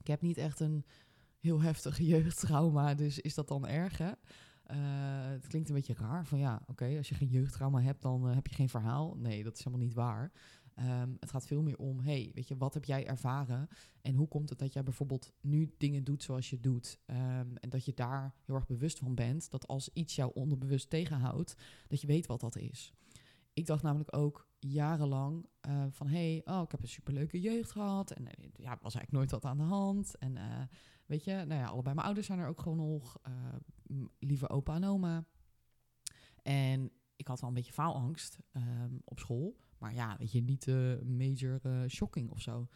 ik 0.00 0.06
heb 0.06 0.20
niet 0.20 0.36
echt 0.36 0.60
een 0.60 0.84
heel 1.38 1.62
heftig 1.62 1.98
jeugdtrauma, 2.14 2.94
dus 2.94 3.18
is 3.18 3.34
dat 3.34 3.48
dan 3.48 3.66
erg? 3.66 3.98
Uh, 4.70 4.76
het 5.28 5.46
klinkt 5.46 5.68
een 5.68 5.74
beetje 5.74 5.94
raar 5.94 6.26
van 6.26 6.38
ja, 6.38 6.62
oké, 6.66 6.96
als 6.96 7.08
je 7.08 7.14
geen 7.14 7.28
jeugdtrauma 7.28 7.80
hebt, 7.80 8.02
dan 8.02 8.28
uh, 8.28 8.34
heb 8.34 8.46
je 8.46 8.54
geen 8.54 8.68
verhaal. 8.68 9.14
Nee, 9.16 9.42
dat 9.42 9.52
is 9.58 9.64
helemaal 9.64 9.86
niet 9.86 9.94
waar. 9.94 10.32
Um, 10.78 11.16
het 11.20 11.30
gaat 11.30 11.46
veel 11.46 11.62
meer 11.62 11.78
om, 11.78 12.00
hey, 12.00 12.30
weet 12.34 12.48
je, 12.48 12.56
wat 12.56 12.74
heb 12.74 12.84
jij 12.84 13.06
ervaren? 13.06 13.68
En 14.02 14.14
hoe 14.14 14.28
komt 14.28 14.48
het 14.48 14.58
dat 14.58 14.72
jij 14.72 14.82
bijvoorbeeld 14.82 15.32
nu 15.40 15.74
dingen 15.78 16.04
doet 16.04 16.22
zoals 16.22 16.50
je 16.50 16.60
doet? 16.60 17.00
Um, 17.06 17.56
en 17.56 17.68
dat 17.68 17.84
je 17.84 17.94
daar 17.94 18.34
heel 18.44 18.54
erg 18.54 18.66
bewust 18.66 18.98
van 18.98 19.14
bent, 19.14 19.50
dat 19.50 19.66
als 19.66 19.92
iets 19.92 20.14
jou 20.14 20.30
onderbewust 20.34 20.90
tegenhoudt, 20.90 21.54
dat 21.88 22.00
je 22.00 22.06
weet 22.06 22.26
wat 22.26 22.40
dat 22.40 22.56
is. 22.56 22.92
Ik 23.52 23.66
dacht 23.66 23.82
namelijk 23.82 24.16
ook 24.16 24.48
jarenlang 24.58 25.46
uh, 25.68 25.84
van, 25.90 26.06
hey, 26.06 26.42
oh, 26.44 26.62
ik 26.62 26.70
heb 26.70 26.82
een 26.82 26.88
superleuke 26.88 27.40
jeugd 27.40 27.70
gehad. 27.70 28.10
En 28.10 28.24
ja, 28.56 28.78
was 28.82 28.94
eigenlijk 28.94 29.12
nooit 29.12 29.30
wat 29.30 29.44
aan 29.44 29.58
de 29.58 29.62
hand. 29.62 30.18
En 30.18 30.38
weet 31.06 31.24
je, 31.24 31.32
nou 31.32 31.60
ja, 31.60 31.66
allebei 31.66 31.94
mijn 31.94 32.06
ouders 32.06 32.26
zijn 32.26 32.38
er 32.38 32.48
ook 32.48 32.60
gewoon 32.60 32.78
nog 32.78 33.20
lieve 34.18 34.48
opa 34.48 34.74
en 34.74 34.84
oma. 34.84 35.24
En 36.42 36.90
ik 37.16 37.26
had 37.26 37.40
wel 37.40 37.48
een 37.48 37.54
beetje 37.54 37.72
faalangst 37.72 38.38
um, 38.52 39.00
op 39.04 39.18
school. 39.18 39.56
Maar 39.78 39.94
ja, 39.94 40.16
weet 40.18 40.32
je, 40.32 40.40
niet 40.40 40.66
uh, 40.66 41.00
major 41.00 41.60
uh, 41.62 41.88
shocking 41.88 42.30
of 42.30 42.40
zo. 42.40 42.68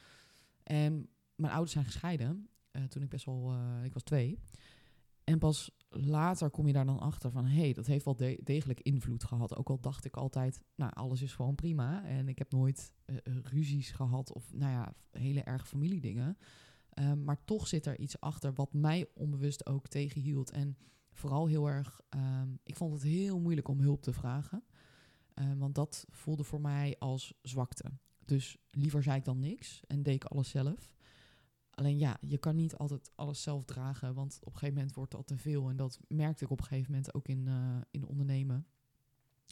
En 0.62 1.08
mijn 1.34 1.52
ouders 1.52 1.72
zijn 1.72 1.84
gescheiden. 1.84 2.48
Uh, 2.72 2.84
toen 2.84 3.02
ik 3.02 3.08
best 3.08 3.24
wel, 3.24 3.54
ik 3.84 3.92
was 3.92 4.02
twee. 4.02 4.38
En 5.24 5.38
pas 5.38 5.70
later 5.88 6.50
kom 6.50 6.66
je 6.66 6.72
daar 6.72 6.86
dan 6.86 6.98
achter 6.98 7.30
van... 7.30 7.44
hé, 7.44 7.60
hey, 7.60 7.72
dat 7.72 7.86
heeft 7.86 8.04
wel 8.04 8.16
de 8.16 8.40
degelijk 8.44 8.80
invloed 8.80 9.24
gehad. 9.24 9.56
Ook 9.56 9.68
al 9.68 9.80
dacht 9.80 10.04
ik 10.04 10.16
altijd, 10.16 10.62
nou, 10.74 10.92
alles 10.94 11.22
is 11.22 11.34
gewoon 11.34 11.54
prima. 11.54 12.04
En 12.04 12.28
ik 12.28 12.38
heb 12.38 12.52
nooit 12.52 12.92
ruzies 13.42 13.90
gehad 13.90 14.32
of, 14.32 14.52
nou 14.52 14.72
ja, 14.72 14.94
hele 15.10 15.42
erg 15.42 15.68
familiedingen. 15.68 16.38
Um, 16.94 17.24
maar 17.24 17.44
toch 17.44 17.66
zit 17.66 17.86
er 17.86 17.98
iets 17.98 18.20
achter 18.20 18.52
wat 18.52 18.72
mij 18.72 19.10
onbewust 19.14 19.66
ook 19.66 19.88
tegenhield. 19.88 20.50
En 20.50 20.76
vooral 21.18 21.46
heel 21.46 21.68
erg, 21.68 22.00
um, 22.16 22.58
ik 22.62 22.76
vond 22.76 22.92
het 22.92 23.02
heel 23.02 23.40
moeilijk 23.40 23.68
om 23.68 23.80
hulp 23.80 24.02
te 24.02 24.12
vragen. 24.12 24.64
Um, 25.34 25.58
want 25.58 25.74
dat 25.74 26.06
voelde 26.10 26.44
voor 26.44 26.60
mij 26.60 26.96
als 26.98 27.34
zwakte. 27.42 27.84
Dus 28.24 28.56
liever 28.70 29.02
zei 29.02 29.16
ik 29.16 29.24
dan 29.24 29.38
niks 29.38 29.82
en 29.86 30.02
deed 30.02 30.14
ik 30.14 30.24
alles 30.24 30.50
zelf. 30.50 30.92
Alleen 31.70 31.98
ja, 31.98 32.16
je 32.20 32.38
kan 32.38 32.56
niet 32.56 32.74
altijd 32.74 33.10
alles 33.14 33.42
zelf 33.42 33.64
dragen, 33.64 34.14
want 34.14 34.38
op 34.40 34.52
een 34.52 34.58
gegeven 34.58 34.74
moment 34.74 34.94
wordt 34.94 35.12
dat 35.12 35.26
te 35.26 35.36
veel. 35.36 35.68
En 35.68 35.76
dat 35.76 36.00
merkte 36.08 36.44
ik 36.44 36.50
op 36.50 36.58
een 36.58 36.66
gegeven 36.66 36.90
moment 36.90 37.14
ook 37.14 37.28
in, 37.28 37.46
uh, 37.46 37.76
in 37.90 38.06
ondernemen. 38.06 38.66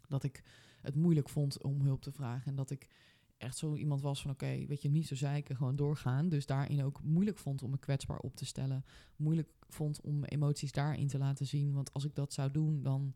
Dat 0.08 0.22
ik 0.22 0.42
het 0.80 0.94
moeilijk 0.94 1.28
vond 1.28 1.62
om 1.62 1.80
hulp 1.80 2.02
te 2.02 2.12
vragen. 2.12 2.46
En 2.46 2.56
dat 2.56 2.70
ik 2.70 2.88
echt 3.36 3.56
zo 3.56 3.74
iemand 3.74 4.00
was 4.00 4.22
van 4.22 4.30
oké, 4.30 4.66
weet 4.66 4.82
je, 4.82 4.88
niet 4.88 5.06
zo 5.06 5.14
zeiken, 5.14 5.56
gewoon 5.56 5.76
doorgaan. 5.76 6.28
Dus 6.28 6.46
daarin 6.46 6.82
ook 6.82 7.02
moeilijk 7.02 7.38
vond 7.38 7.62
om 7.62 7.70
me 7.70 7.78
kwetsbaar 7.78 8.18
op 8.18 8.36
te 8.36 8.44
stellen. 8.44 8.84
Moeilijk 9.16 9.48
vond 9.68 10.00
om 10.00 10.24
emoties 10.24 10.72
daarin 10.72 11.08
te 11.08 11.18
laten 11.18 11.46
zien. 11.46 11.72
Want 11.72 11.92
als 11.92 12.04
ik 12.04 12.14
dat 12.14 12.32
zou 12.32 12.50
doen, 12.50 12.82
dan 12.82 13.14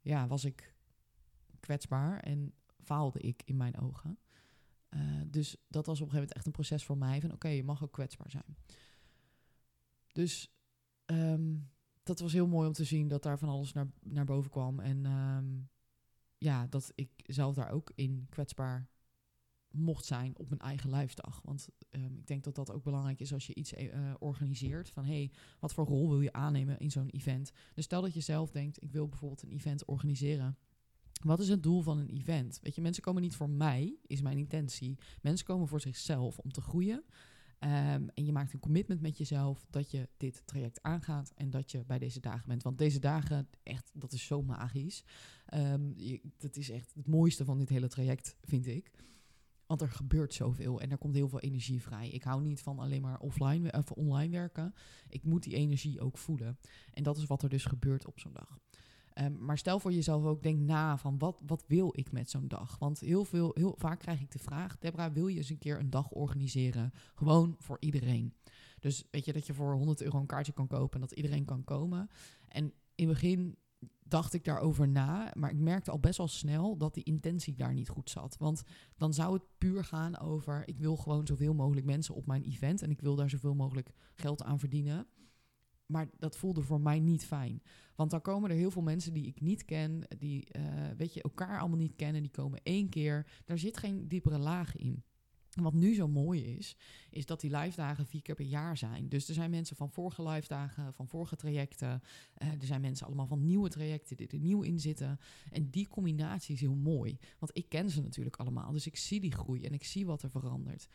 ja, 0.00 0.26
was 0.26 0.44
ik 0.44 0.74
kwetsbaar 1.60 2.20
en 2.20 2.52
faalde 2.82 3.20
ik 3.20 3.42
in 3.44 3.56
mijn 3.56 3.78
ogen. 3.78 4.18
Uh, 4.90 5.20
dus 5.26 5.56
dat 5.68 5.86
was 5.86 6.00
op 6.00 6.06
een 6.06 6.12
gegeven 6.12 6.14
moment 6.14 6.32
echt 6.32 6.46
een 6.46 6.52
proces 6.52 6.84
voor 6.84 6.98
mij 6.98 7.20
van 7.20 7.32
oké, 7.32 7.48
je 7.48 7.64
mag 7.64 7.82
ook 7.82 7.92
kwetsbaar 7.92 8.30
zijn. 8.30 8.56
Dus 10.12 10.54
um, 11.06 11.70
dat 12.02 12.20
was 12.20 12.32
heel 12.32 12.46
mooi 12.46 12.66
om 12.66 12.72
te 12.72 12.84
zien 12.84 13.08
dat 13.08 13.22
daar 13.22 13.38
van 13.38 13.48
alles 13.48 13.72
naar, 13.72 13.90
naar 14.02 14.24
boven 14.24 14.50
kwam. 14.50 14.80
En 14.80 15.04
um, 15.04 15.68
ja, 16.38 16.66
dat 16.66 16.92
ik 16.94 17.10
zelf 17.26 17.54
daar 17.54 17.70
ook 17.70 17.92
in 17.94 18.26
kwetsbaar 18.30 18.88
mocht 19.72 20.04
zijn 20.04 20.38
op 20.38 20.48
mijn 20.48 20.60
eigen 20.60 20.90
lijfdag. 20.90 21.40
Want 21.44 21.68
um, 21.90 22.16
ik 22.16 22.26
denk 22.26 22.44
dat 22.44 22.54
dat 22.54 22.70
ook 22.70 22.82
belangrijk 22.84 23.20
is 23.20 23.32
als 23.32 23.46
je 23.46 23.54
iets 23.54 23.72
uh, 23.72 24.14
organiseert. 24.18 24.90
Van 24.90 25.04
hey, 25.04 25.30
wat 25.60 25.74
voor 25.74 25.86
rol 25.86 26.08
wil 26.08 26.20
je 26.20 26.32
aannemen 26.32 26.78
in 26.78 26.90
zo'n 26.90 27.08
event? 27.08 27.52
Dus 27.74 27.84
stel 27.84 28.02
dat 28.02 28.14
je 28.14 28.20
zelf 28.20 28.50
denkt, 28.50 28.82
ik 28.82 28.92
wil 28.92 29.08
bijvoorbeeld 29.08 29.42
een 29.42 29.52
event 29.52 29.84
organiseren. 29.84 30.56
Wat 31.22 31.40
is 31.40 31.48
het 31.48 31.62
doel 31.62 31.82
van 31.82 31.98
een 31.98 32.08
event? 32.08 32.58
Weet 32.62 32.74
je, 32.74 32.80
mensen 32.80 33.02
komen 33.02 33.22
niet 33.22 33.36
voor 33.36 33.50
mij, 33.50 33.96
is 34.06 34.20
mijn 34.20 34.38
intentie. 34.38 34.98
Mensen 35.20 35.46
komen 35.46 35.68
voor 35.68 35.80
zichzelf 35.80 36.38
om 36.38 36.52
te 36.52 36.60
groeien. 36.60 37.04
Um, 37.64 38.08
en 38.08 38.24
je 38.24 38.32
maakt 38.32 38.52
een 38.52 38.60
commitment 38.60 39.00
met 39.00 39.18
jezelf 39.18 39.66
dat 39.70 39.90
je 39.90 40.08
dit 40.16 40.42
traject 40.44 40.82
aangaat 40.82 41.32
en 41.34 41.50
dat 41.50 41.70
je 41.70 41.84
bij 41.84 41.98
deze 41.98 42.20
dagen 42.20 42.48
bent. 42.48 42.62
Want 42.62 42.78
deze 42.78 42.98
dagen, 42.98 43.48
echt, 43.62 43.90
dat 43.94 44.12
is 44.12 44.24
zo 44.24 44.42
magisch. 44.42 45.04
Je, 45.94 46.20
dat 46.38 46.56
is 46.56 46.70
echt 46.70 46.94
het 46.94 47.06
mooiste 47.06 47.44
van 47.44 47.58
dit 47.58 47.68
hele 47.68 47.88
traject, 47.88 48.36
vind 48.40 48.66
ik. 48.66 48.90
Want 49.72 49.84
er 49.84 49.90
gebeurt 49.96 50.34
zoveel 50.34 50.80
en 50.80 50.90
er 50.90 50.98
komt 50.98 51.14
heel 51.14 51.28
veel 51.28 51.40
energie 51.40 51.82
vrij. 51.82 52.08
Ik 52.10 52.22
hou 52.22 52.42
niet 52.42 52.60
van 52.60 52.78
alleen 52.78 53.02
maar 53.02 53.18
offline 53.18 53.72
of 53.72 53.90
online 53.90 54.30
werken. 54.30 54.74
Ik 55.08 55.24
moet 55.24 55.42
die 55.42 55.54
energie 55.54 56.00
ook 56.00 56.18
voelen. 56.18 56.58
En 56.92 57.02
dat 57.02 57.16
is 57.16 57.24
wat 57.24 57.42
er 57.42 57.48
dus 57.48 57.64
gebeurt 57.64 58.06
op 58.06 58.18
zo'n 58.18 58.32
dag. 58.32 58.58
Um, 59.14 59.44
maar 59.44 59.58
stel 59.58 59.78
voor 59.78 59.92
jezelf 59.92 60.24
ook, 60.24 60.42
denk 60.42 60.58
na 60.58 60.98
van 60.98 61.18
wat, 61.18 61.42
wat 61.46 61.64
wil 61.66 61.92
ik 61.92 62.12
met 62.12 62.30
zo'n 62.30 62.48
dag? 62.48 62.78
Want 62.78 63.00
heel, 63.00 63.24
veel, 63.24 63.50
heel 63.54 63.74
vaak 63.78 63.98
krijg 63.98 64.20
ik 64.20 64.30
de 64.30 64.38
vraag, 64.38 64.78
Debra, 64.78 65.12
wil 65.12 65.26
je 65.26 65.36
eens 65.36 65.50
een 65.50 65.58
keer 65.58 65.78
een 65.78 65.90
dag 65.90 66.10
organiseren? 66.10 66.92
Gewoon 67.14 67.56
voor 67.58 67.76
iedereen. 67.80 68.34
Dus 68.78 69.04
weet 69.10 69.24
je 69.24 69.32
dat 69.32 69.46
je 69.46 69.54
voor 69.54 69.74
100 69.74 70.02
euro 70.02 70.18
een 70.18 70.26
kaartje 70.26 70.52
kan 70.52 70.66
kopen 70.66 70.94
en 70.94 71.06
dat 71.06 71.16
iedereen 71.16 71.44
kan 71.44 71.64
komen. 71.64 72.08
En 72.48 72.72
in 72.94 73.08
het 73.08 73.20
begin 73.20 73.56
dacht 74.12 74.32
ik 74.32 74.44
daarover 74.44 74.88
na, 74.88 75.32
maar 75.34 75.50
ik 75.50 75.58
merkte 75.58 75.90
al 75.90 75.98
best 75.98 76.16
wel 76.16 76.28
snel 76.28 76.76
dat 76.76 76.94
die 76.94 77.04
intentie 77.04 77.54
daar 77.54 77.72
niet 77.72 77.88
goed 77.88 78.10
zat. 78.10 78.36
Want 78.38 78.62
dan 78.96 79.14
zou 79.14 79.32
het 79.32 79.42
puur 79.58 79.84
gaan 79.84 80.18
over, 80.18 80.62
ik 80.68 80.78
wil 80.78 80.96
gewoon 80.96 81.26
zoveel 81.26 81.54
mogelijk 81.54 81.86
mensen 81.86 82.14
op 82.14 82.26
mijn 82.26 82.42
event 82.42 82.82
en 82.82 82.90
ik 82.90 83.00
wil 83.00 83.14
daar 83.16 83.30
zoveel 83.30 83.54
mogelijk 83.54 83.92
geld 84.14 84.42
aan 84.42 84.58
verdienen. 84.58 85.06
Maar 85.86 86.10
dat 86.18 86.36
voelde 86.36 86.62
voor 86.62 86.80
mij 86.80 87.00
niet 87.00 87.24
fijn. 87.24 87.62
Want 87.94 88.10
dan 88.10 88.20
komen 88.20 88.50
er 88.50 88.56
heel 88.56 88.70
veel 88.70 88.82
mensen 88.82 89.12
die 89.12 89.26
ik 89.26 89.40
niet 89.40 89.64
ken, 89.64 90.02
die 90.18 90.46
uh, 90.56 90.62
weet 90.96 91.14
je, 91.14 91.22
elkaar 91.22 91.60
allemaal 91.60 91.78
niet 91.78 91.96
kennen, 91.96 92.22
die 92.22 92.30
komen 92.30 92.60
één 92.62 92.88
keer. 92.88 93.26
Daar 93.44 93.58
zit 93.58 93.76
geen 93.76 94.08
diepere 94.08 94.38
laag 94.38 94.76
in. 94.76 95.04
Wat 95.60 95.74
nu 95.74 95.94
zo 95.94 96.08
mooi 96.08 96.56
is, 96.56 96.76
is 97.10 97.26
dat 97.26 97.40
die 97.40 97.56
live 97.56 97.76
dagen 97.76 98.06
vier 98.06 98.22
keer 98.22 98.34
per 98.34 98.44
jaar 98.44 98.76
zijn. 98.76 99.08
Dus 99.08 99.28
er 99.28 99.34
zijn 99.34 99.50
mensen 99.50 99.76
van 99.76 99.90
vorige 99.90 100.28
live 100.28 100.48
dagen, 100.48 100.94
van 100.94 101.08
vorige 101.08 101.36
trajecten. 101.36 102.02
Uh, 102.42 102.48
er 102.48 102.66
zijn 102.66 102.80
mensen 102.80 103.06
allemaal 103.06 103.26
van 103.26 103.44
nieuwe 103.44 103.68
trajecten 103.68 104.16
die 104.16 104.28
er 104.28 104.38
nieuw 104.38 104.62
in 104.62 104.80
zitten. 104.80 105.18
En 105.50 105.70
die 105.70 105.88
combinatie 105.88 106.54
is 106.54 106.60
heel 106.60 106.74
mooi. 106.74 107.18
Want 107.38 107.56
ik 107.56 107.68
ken 107.68 107.90
ze 107.90 108.02
natuurlijk 108.02 108.36
allemaal. 108.36 108.72
Dus 108.72 108.86
ik 108.86 108.96
zie 108.96 109.20
die 109.20 109.32
groei 109.32 109.64
en 109.64 109.72
ik 109.72 109.84
zie 109.84 110.06
wat 110.06 110.22
er 110.22 110.30
verandert. 110.30 110.88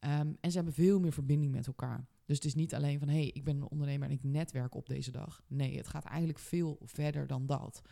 Um, 0.00 0.36
en 0.40 0.50
ze 0.50 0.56
hebben 0.56 0.74
veel 0.74 1.00
meer 1.00 1.12
verbinding 1.12 1.52
met 1.52 1.66
elkaar. 1.66 2.06
Dus 2.24 2.36
het 2.36 2.44
is 2.44 2.54
niet 2.54 2.74
alleen 2.74 2.98
van 2.98 3.08
hé, 3.08 3.14
hey, 3.14 3.30
ik 3.32 3.44
ben 3.44 3.56
een 3.56 3.68
ondernemer 3.68 4.08
en 4.08 4.14
ik 4.14 4.22
netwerk 4.22 4.74
op 4.74 4.86
deze 4.86 5.10
dag. 5.10 5.42
Nee, 5.46 5.76
het 5.76 5.88
gaat 5.88 6.04
eigenlijk 6.04 6.38
veel 6.38 6.78
verder 6.82 7.26
dan 7.26 7.46
dat. 7.46 7.82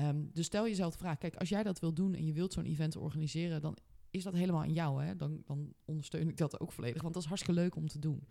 Um, 0.00 0.30
dus 0.32 0.46
stel 0.46 0.66
jezelf 0.66 0.92
de 0.92 0.98
vraag: 0.98 1.18
kijk, 1.18 1.36
als 1.36 1.48
jij 1.48 1.62
dat 1.62 1.80
wilt 1.80 1.96
doen 1.96 2.14
en 2.14 2.24
je 2.24 2.32
wilt 2.32 2.52
zo'n 2.52 2.64
event 2.64 2.96
organiseren, 2.96 3.60
dan 3.60 3.76
is 4.14 4.22
dat 4.22 4.34
helemaal 4.34 4.62
aan 4.62 4.72
jou. 4.72 5.04
Hè? 5.04 5.16
Dan, 5.16 5.42
dan 5.44 5.74
ondersteun 5.84 6.28
ik 6.28 6.36
dat 6.36 6.60
ook 6.60 6.72
volledig. 6.72 7.02
Want 7.02 7.14
dat 7.14 7.22
is 7.22 7.28
hartstikke 7.28 7.60
leuk 7.60 7.76
om 7.76 7.88
te 7.88 7.98
doen. 7.98 8.28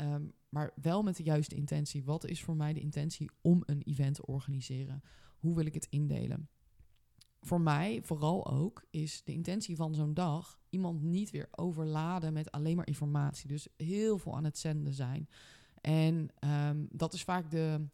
Um, 0.00 0.32
maar 0.48 0.72
wel 0.82 1.02
met 1.02 1.16
de 1.16 1.22
juiste 1.22 1.54
intentie. 1.54 2.04
Wat 2.04 2.24
is 2.24 2.42
voor 2.42 2.56
mij 2.56 2.72
de 2.72 2.80
intentie 2.80 3.30
om 3.40 3.62
een 3.66 3.82
event 3.82 4.14
te 4.14 4.26
organiseren? 4.26 5.02
Hoe 5.38 5.54
wil 5.54 5.66
ik 5.66 5.74
het 5.74 5.86
indelen? 5.90 6.48
Voor 7.40 7.60
mij 7.60 8.02
vooral 8.02 8.50
ook 8.50 8.84
is 8.90 9.24
de 9.24 9.32
intentie 9.32 9.76
van 9.76 9.94
zo'n 9.94 10.14
dag 10.14 10.60
iemand 10.70 11.02
niet 11.02 11.30
weer 11.30 11.48
overladen 11.50 12.32
met 12.32 12.50
alleen 12.50 12.76
maar 12.76 12.86
informatie. 12.86 13.48
Dus 13.48 13.68
heel 13.76 14.18
veel 14.18 14.36
aan 14.36 14.44
het 14.44 14.58
zenden 14.58 14.92
zijn. 14.92 15.28
En 15.80 16.28
um, 16.44 16.88
dat 16.92 17.12
is 17.12 17.24
vaak 17.24 17.50
de. 17.50 17.88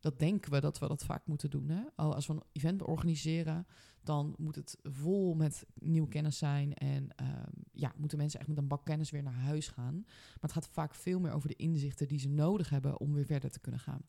Dat 0.00 0.18
denken 0.18 0.50
we 0.52 0.60
dat 0.60 0.78
we 0.78 0.88
dat 0.88 1.04
vaak 1.04 1.26
moeten 1.26 1.50
doen. 1.50 1.68
Hè? 1.68 1.82
Als 1.94 2.26
we 2.26 2.32
een 2.32 2.42
event 2.52 2.82
organiseren, 2.82 3.66
dan 4.02 4.34
moet 4.38 4.54
het 4.54 4.78
vol 4.82 5.34
met 5.34 5.66
nieuwe 5.74 6.08
kennis 6.08 6.38
zijn. 6.38 6.74
En 6.74 7.02
um, 7.02 7.64
ja, 7.72 7.92
moeten 7.96 8.18
mensen 8.18 8.40
echt 8.40 8.48
met 8.48 8.58
een 8.58 8.68
bak 8.68 8.84
kennis 8.84 9.10
weer 9.10 9.22
naar 9.22 9.32
huis 9.32 9.68
gaan. 9.68 9.94
Maar 10.04 10.38
het 10.40 10.52
gaat 10.52 10.68
vaak 10.68 10.94
veel 10.94 11.20
meer 11.20 11.32
over 11.32 11.48
de 11.48 11.56
inzichten 11.56 12.08
die 12.08 12.18
ze 12.18 12.28
nodig 12.28 12.70
hebben 12.70 13.00
om 13.00 13.12
weer 13.12 13.26
verder 13.26 13.50
te 13.50 13.60
kunnen 13.60 13.80
gaan. 13.80 14.02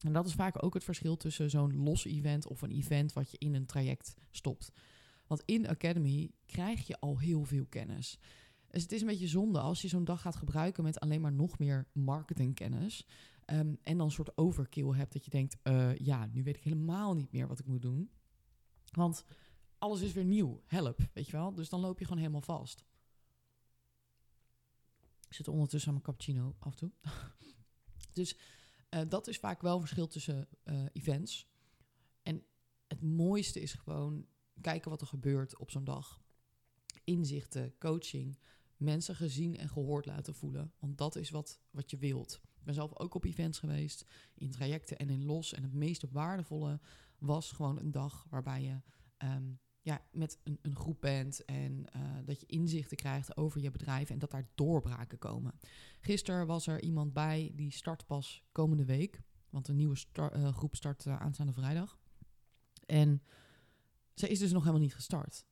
En 0.00 0.12
dat 0.12 0.26
is 0.26 0.34
vaak 0.34 0.64
ook 0.64 0.74
het 0.74 0.84
verschil 0.84 1.16
tussen 1.16 1.50
zo'n 1.50 1.76
los 1.76 2.04
event 2.04 2.46
of 2.46 2.62
een 2.62 2.70
event 2.70 3.12
wat 3.12 3.30
je 3.30 3.38
in 3.38 3.54
een 3.54 3.66
traject 3.66 4.14
stopt. 4.30 4.72
Want 5.26 5.42
in 5.44 5.68
Academy 5.68 6.30
krijg 6.46 6.86
je 6.86 7.00
al 7.00 7.18
heel 7.18 7.44
veel 7.44 7.66
kennis. 7.66 8.18
Dus 8.70 8.82
het 8.82 8.92
is 8.92 9.00
een 9.00 9.06
beetje 9.06 9.28
zonde 9.28 9.60
als 9.60 9.82
je 9.82 9.88
zo'n 9.88 10.04
dag 10.04 10.20
gaat 10.20 10.36
gebruiken 10.36 10.84
met 10.84 11.00
alleen 11.00 11.20
maar 11.20 11.32
nog 11.32 11.58
meer 11.58 11.86
marketingkennis. 11.92 13.06
Um, 13.52 13.78
en 13.82 13.96
dan 13.96 14.06
een 14.06 14.12
soort 14.12 14.36
overkill 14.36 14.92
hebt 14.92 15.12
dat 15.12 15.24
je 15.24 15.30
denkt, 15.30 15.56
uh, 15.62 15.96
ja, 15.96 16.26
nu 16.26 16.42
weet 16.42 16.56
ik 16.56 16.62
helemaal 16.62 17.14
niet 17.14 17.32
meer 17.32 17.48
wat 17.48 17.58
ik 17.58 17.66
moet 17.66 17.82
doen. 17.82 18.10
Want 18.92 19.24
alles 19.78 20.00
is 20.00 20.12
weer 20.12 20.24
nieuw. 20.24 20.62
Help, 20.66 21.00
weet 21.12 21.26
je 21.26 21.32
wel? 21.32 21.54
Dus 21.54 21.68
dan 21.68 21.80
loop 21.80 21.98
je 21.98 22.04
gewoon 22.04 22.20
helemaal 22.20 22.40
vast. 22.40 22.84
Ik 25.28 25.34
zit 25.34 25.48
ondertussen 25.48 25.88
aan 25.88 25.94
mijn 25.94 26.06
cappuccino 26.06 26.56
af 26.58 26.72
en 26.72 26.78
toe. 26.78 26.92
dus 28.12 28.36
uh, 28.90 29.00
dat 29.08 29.26
is 29.26 29.38
vaak 29.38 29.60
wel 29.60 29.80
verschil 29.80 30.06
tussen 30.06 30.48
uh, 30.64 30.84
events. 30.92 31.48
En 32.22 32.44
het 32.86 33.02
mooiste 33.02 33.60
is 33.60 33.72
gewoon 33.72 34.26
kijken 34.60 34.90
wat 34.90 35.00
er 35.00 35.06
gebeurt 35.06 35.56
op 35.56 35.70
zo'n 35.70 35.84
dag. 35.84 36.22
Inzichten, 37.04 37.78
coaching, 37.78 38.38
mensen 38.76 39.14
gezien 39.14 39.56
en 39.56 39.68
gehoord 39.68 40.06
laten 40.06 40.34
voelen. 40.34 40.72
Want 40.78 40.98
dat 40.98 41.16
is 41.16 41.30
wat, 41.30 41.60
wat 41.70 41.90
je 41.90 41.96
wilt. 41.96 42.40
Ben 42.66 42.74
zelf 42.74 42.98
ook 42.98 43.14
op 43.14 43.24
events 43.24 43.58
geweest, 43.58 44.06
in 44.34 44.50
trajecten 44.50 44.96
en 44.96 45.10
in 45.10 45.24
los. 45.24 45.54
En 45.54 45.62
het 45.62 45.72
meest 45.72 46.04
waardevolle 46.10 46.80
was 47.18 47.52
gewoon 47.52 47.78
een 47.78 47.90
dag 47.90 48.26
waarbij 48.30 48.62
je 48.62 48.80
um, 49.26 49.58
ja, 49.80 50.06
met 50.12 50.38
een, 50.42 50.58
een, 50.62 50.76
groep 50.76 51.00
bent 51.00 51.44
en 51.44 51.84
uh, 51.96 52.02
dat 52.24 52.40
je 52.40 52.46
inzichten 52.46 52.96
krijgt 52.96 53.36
over 53.36 53.60
je 53.60 53.70
bedrijf 53.70 54.10
en 54.10 54.18
dat 54.18 54.30
daar 54.30 54.48
doorbraken 54.54 55.18
komen. 55.18 55.58
Gisteren 56.00 56.46
was 56.46 56.66
er 56.66 56.82
iemand 56.82 57.12
bij 57.12 57.52
die 57.54 57.72
start 57.72 58.06
pas 58.06 58.44
komende 58.52 58.84
week, 58.84 59.22
want 59.50 59.68
een 59.68 59.76
nieuwe 59.76 59.96
uh, 60.14 60.56
groep 60.56 60.76
start 60.76 61.04
uh, 61.04 61.20
aanstaande 61.20 61.52
vrijdag. 61.52 61.98
En 62.86 63.22
ze 64.14 64.28
is 64.28 64.38
dus 64.38 64.52
nog 64.52 64.60
helemaal 64.60 64.82
niet 64.82 64.94
gestart. 64.94 65.44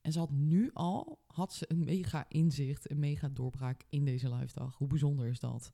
En 0.00 0.12
ze 0.12 0.18
had 0.18 0.30
nu 0.30 0.70
al 0.72 1.22
had 1.26 1.54
ze 1.54 1.64
een 1.68 1.84
mega 1.84 2.24
inzicht, 2.28 2.90
een 2.90 2.98
mega 2.98 3.28
doorbraak 3.28 3.84
in 3.88 4.04
deze 4.04 4.34
live 4.34 4.54
dag. 4.54 4.76
Hoe 4.76 4.88
bijzonder 4.88 5.26
is 5.26 5.40
dat? 5.40 5.72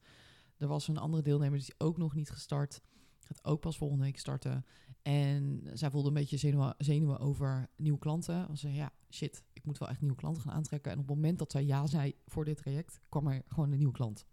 Er 0.60 0.68
was 0.68 0.88
een 0.88 0.98
andere 0.98 1.22
deelnemer 1.22 1.58
die 1.58 1.74
ook 1.78 1.98
nog 1.98 2.14
niet 2.14 2.30
gestart. 2.30 2.80
Gaat 3.18 3.44
ook 3.44 3.60
pas 3.60 3.76
volgende 3.76 4.04
week 4.04 4.18
starten. 4.18 4.64
En 5.02 5.62
zij 5.72 5.90
voelde 5.90 6.08
een 6.08 6.14
beetje 6.14 6.36
zenuwen, 6.36 6.74
zenuwen 6.78 7.18
over 7.18 7.70
nieuwe 7.76 7.98
klanten. 7.98 8.46
Ze 8.48 8.56
zei, 8.56 8.74
ja, 8.74 8.92
shit, 9.10 9.44
ik 9.52 9.64
moet 9.64 9.78
wel 9.78 9.88
echt 9.88 10.00
nieuwe 10.00 10.16
klanten 10.16 10.42
gaan 10.42 10.52
aantrekken. 10.52 10.92
En 10.92 10.98
op 10.98 11.06
het 11.06 11.16
moment 11.16 11.38
dat 11.38 11.52
zij 11.52 11.64
ja 11.64 11.86
zei 11.86 12.14
voor 12.26 12.44
dit 12.44 12.56
traject, 12.56 13.00
kwam 13.08 13.26
er 13.26 13.42
gewoon 13.46 13.72
een 13.72 13.78
nieuwe 13.78 13.92
klant. 13.92 14.26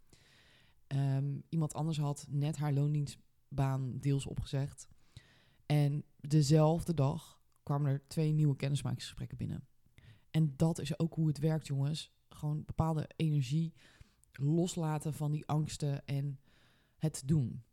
Um, 0.87 1.43
iemand 1.49 1.73
anders 1.73 1.97
had 1.97 2.25
net 2.29 2.57
haar 2.57 2.73
loondienstbaan 2.73 3.99
deels 3.99 4.25
opgezegd. 4.25 4.87
En 5.65 6.03
dezelfde 6.19 6.93
dag 6.93 7.41
kwamen 7.63 7.91
er 7.91 8.07
twee 8.07 8.31
nieuwe 8.31 8.55
kennismakingsgesprekken 8.55 9.37
binnen. 9.37 9.67
En 10.31 10.53
dat 10.55 10.79
is 10.79 10.99
ook 10.99 11.13
hoe 11.13 11.27
het 11.27 11.39
werkt, 11.39 11.67
jongens. 11.67 12.15
Gewoon 12.29 12.63
bepaalde 12.65 13.09
energie 13.15 13.73
loslaten 14.37 15.13
van 15.13 15.31
die 15.31 15.47
angsten 15.47 16.05
en 16.05 16.39
het 16.97 17.21
doen. 17.25 17.63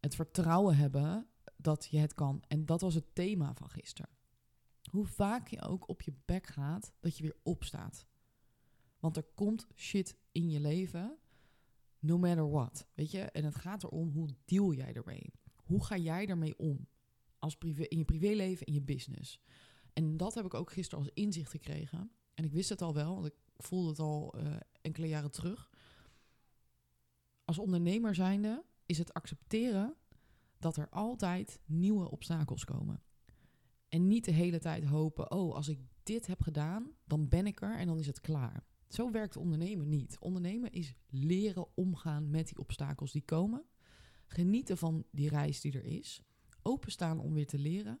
Het 0.00 0.14
vertrouwen 0.14 0.76
hebben 0.76 1.26
dat 1.56 1.88
je 1.90 1.98
het 1.98 2.14
kan. 2.14 2.42
En 2.48 2.66
dat 2.66 2.80
was 2.80 2.94
het 2.94 3.14
thema 3.14 3.54
van 3.54 3.70
gisteren. 3.70 4.10
Hoe 4.90 5.06
vaak 5.06 5.48
je 5.48 5.62
ook 5.62 5.88
op 5.88 6.02
je 6.02 6.12
bek 6.24 6.46
gaat, 6.46 6.92
dat 7.00 7.16
je 7.16 7.22
weer 7.22 7.36
opstaat. 7.42 8.06
Want 8.98 9.16
er 9.16 9.26
komt 9.34 9.66
shit 9.74 10.16
in 10.32 10.50
je 10.50 10.60
leven 10.60 11.18
No 12.00 12.18
matter 12.18 12.50
what. 12.50 12.86
Weet 12.94 13.10
je? 13.10 13.20
En 13.20 13.44
het 13.44 13.54
gaat 13.54 13.82
erom 13.82 14.10
hoe 14.12 14.28
deal 14.44 14.72
jij 14.72 14.92
ermee? 14.94 15.32
Hoe 15.56 15.84
ga 15.84 15.96
jij 15.96 16.26
ermee 16.26 16.58
om? 16.58 16.88
Als 17.38 17.56
privé, 17.56 17.82
in 17.82 17.98
je 17.98 18.04
privéleven, 18.04 18.66
in 18.66 18.72
je 18.72 18.82
business. 18.82 19.40
En 19.92 20.16
dat 20.16 20.34
heb 20.34 20.44
ik 20.44 20.54
ook 20.54 20.72
gisteren 20.72 21.04
als 21.04 21.14
inzicht 21.14 21.50
gekregen. 21.50 22.10
En 22.34 22.44
ik 22.44 22.52
wist 22.52 22.68
het 22.68 22.82
al 22.82 22.94
wel, 22.94 23.14
want 23.14 23.26
ik 23.26 23.34
voelde 23.56 23.88
het 23.88 23.98
al 23.98 24.38
uh, 24.38 24.56
enkele 24.80 25.08
jaren 25.08 25.30
terug. 25.30 25.70
Als 27.50 27.58
ondernemer 27.58 28.14
zijnde 28.14 28.64
is 28.86 28.98
het 28.98 29.14
accepteren 29.14 29.94
dat 30.58 30.76
er 30.76 30.88
altijd 30.88 31.60
nieuwe 31.64 32.10
obstakels 32.10 32.64
komen. 32.64 33.02
En 33.88 34.06
niet 34.06 34.24
de 34.24 34.30
hele 34.30 34.58
tijd 34.58 34.84
hopen, 34.84 35.30
oh, 35.30 35.54
als 35.54 35.68
ik 35.68 35.80
dit 36.02 36.26
heb 36.26 36.42
gedaan, 36.42 36.90
dan 37.04 37.28
ben 37.28 37.46
ik 37.46 37.60
er 37.60 37.78
en 37.78 37.86
dan 37.86 37.98
is 37.98 38.06
het 38.06 38.20
klaar. 38.20 38.64
Zo 38.88 39.10
werkt 39.10 39.36
ondernemen 39.36 39.88
niet. 39.88 40.16
Ondernemen 40.18 40.72
is 40.72 40.94
leren 41.08 41.76
omgaan 41.76 42.30
met 42.30 42.46
die 42.46 42.58
obstakels 42.58 43.12
die 43.12 43.24
komen. 43.24 43.64
Genieten 44.26 44.78
van 44.78 45.04
die 45.10 45.28
reis 45.28 45.60
die 45.60 45.72
er 45.72 45.84
is. 45.84 46.22
Openstaan 46.62 47.20
om 47.20 47.34
weer 47.34 47.46
te 47.46 47.58
leren. 47.58 48.00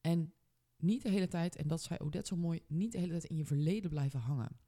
En 0.00 0.34
niet 0.76 1.02
de 1.02 1.10
hele 1.10 1.28
tijd, 1.28 1.56
en 1.56 1.68
dat 1.68 1.82
zei 1.82 1.98
Odette 1.98 2.34
zo 2.34 2.40
mooi, 2.40 2.64
niet 2.66 2.92
de 2.92 2.98
hele 2.98 3.12
tijd 3.12 3.24
in 3.24 3.36
je 3.36 3.44
verleden 3.44 3.90
blijven 3.90 4.20
hangen. 4.20 4.58